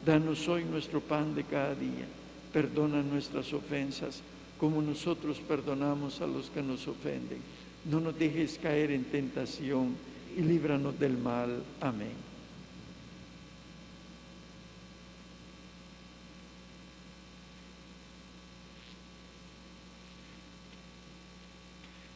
Danos 0.04 0.46
hoy 0.48 0.64
nuestro 0.64 1.00
pan 1.00 1.34
de 1.34 1.44
cada 1.44 1.74
día. 1.74 2.06
Perdona 2.52 3.02
nuestras 3.02 3.52
ofensas 3.52 4.22
como 4.58 4.80
nosotros 4.80 5.38
perdonamos 5.46 6.20
a 6.20 6.26
los 6.26 6.48
que 6.50 6.62
nos 6.62 6.86
ofenden. 6.88 7.38
No 7.84 8.00
nos 8.00 8.18
dejes 8.18 8.58
caer 8.62 8.90
en 8.90 9.04
tentación 9.04 9.94
y 10.36 10.40
líbranos 10.40 10.98
del 10.98 11.16
mal. 11.16 11.62
Amén. 11.80 12.25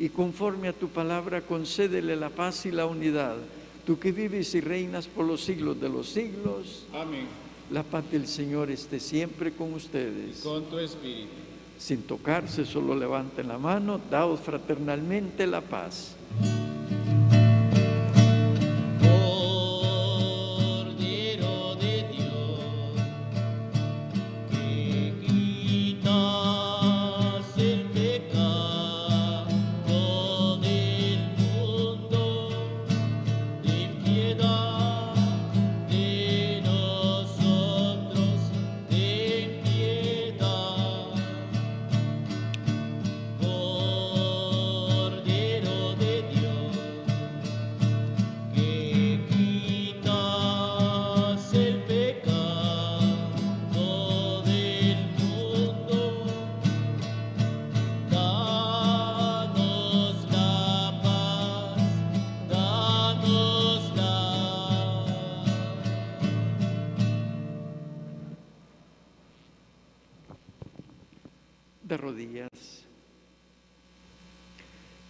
Y 0.00 0.08
conforme 0.08 0.68
a 0.68 0.72
tu 0.72 0.88
palabra, 0.88 1.42
concédele 1.42 2.16
la 2.16 2.30
paz 2.30 2.64
y 2.64 2.70
la 2.70 2.86
unidad. 2.86 3.36
Tú 3.84 3.98
que 3.98 4.12
vives 4.12 4.54
y 4.54 4.62
reinas 4.62 5.06
por 5.06 5.26
los 5.26 5.42
siglos 5.44 5.78
de 5.78 5.90
los 5.90 6.08
siglos, 6.08 6.86
Amén. 6.94 7.26
la 7.70 7.82
paz 7.82 8.10
del 8.10 8.26
Señor 8.26 8.70
esté 8.70 8.98
siempre 8.98 9.52
con 9.52 9.74
ustedes. 9.74 10.40
Con 10.40 10.64
tu 10.64 10.78
espíritu. 10.78 11.28
Sin 11.78 12.04
tocarse, 12.04 12.64
solo 12.64 12.96
levanten 12.96 13.48
la 13.48 13.58
mano, 13.58 14.00
daos 14.10 14.40
fraternalmente 14.40 15.46
la 15.46 15.60
paz. 15.60 16.16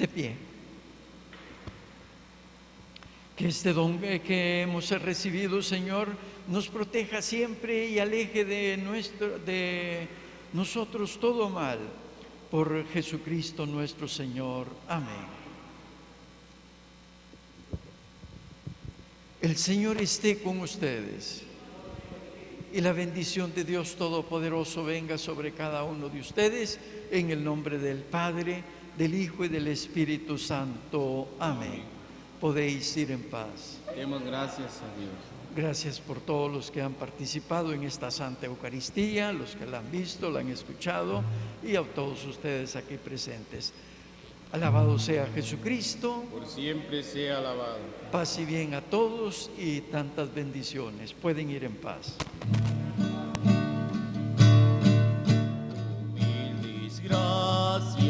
De 0.00 0.08
pie. 0.08 0.34
Que 3.36 3.48
este 3.48 3.74
don 3.74 4.00
que 4.00 4.62
hemos 4.62 4.88
recibido, 5.02 5.60
Señor, 5.60 6.08
nos 6.48 6.68
proteja 6.68 7.20
siempre 7.20 7.86
y 7.86 7.98
aleje 7.98 8.46
de, 8.46 8.78
nuestro, 8.78 9.38
de 9.38 10.08
nosotros 10.54 11.20
todo 11.20 11.50
mal. 11.50 11.80
Por 12.50 12.88
Jesucristo 12.88 13.66
nuestro 13.66 14.08
Señor. 14.08 14.68
Amén. 14.88 15.28
El 19.42 19.56
Señor 19.56 20.00
esté 20.00 20.38
con 20.38 20.60
ustedes. 20.60 21.42
Y 22.72 22.80
la 22.80 22.92
bendición 22.92 23.52
de 23.54 23.64
Dios 23.64 23.96
Todopoderoso 23.96 24.82
venga 24.82 25.18
sobre 25.18 25.52
cada 25.52 25.84
uno 25.84 26.08
de 26.08 26.20
ustedes 26.20 26.78
en 27.10 27.30
el 27.30 27.44
nombre 27.44 27.78
del 27.78 27.98
Padre, 27.98 28.64
del 28.96 29.14
Hijo 29.14 29.44
y 29.44 29.48
del 29.48 29.68
Espíritu 29.68 30.38
Santo. 30.38 31.28
Amén. 31.38 31.82
Podéis 32.40 32.96
ir 32.96 33.10
en 33.10 33.22
paz. 33.22 33.78
Demos 33.94 34.22
gracias 34.22 34.80
a 34.80 34.98
Dios. 34.98 35.12
Gracias 35.54 36.00
por 36.00 36.20
todos 36.20 36.50
los 36.50 36.70
que 36.70 36.80
han 36.80 36.94
participado 36.94 37.72
en 37.72 37.82
esta 37.82 38.10
Santa 38.10 38.46
Eucaristía, 38.46 39.32
los 39.32 39.56
que 39.56 39.66
la 39.66 39.78
han 39.78 39.90
visto, 39.90 40.30
la 40.30 40.40
han 40.40 40.48
escuchado 40.48 41.22
y 41.62 41.74
a 41.74 41.82
todos 41.82 42.24
ustedes 42.24 42.76
aquí 42.76 42.96
presentes. 42.96 43.72
Alabado 44.52 44.98
sea 44.98 45.26
Jesucristo. 45.34 46.24
Por 46.30 46.46
siempre 46.46 47.02
sea 47.02 47.38
alabado. 47.38 47.78
Paz 48.10 48.38
y 48.38 48.44
bien 48.44 48.74
a 48.74 48.80
todos 48.80 49.50
y 49.58 49.80
tantas 49.82 50.32
bendiciones. 50.34 51.12
Pueden 51.12 51.50
ir 51.50 51.64
en 51.64 51.74
paz. 51.74 52.16
Gracias 57.10 58.09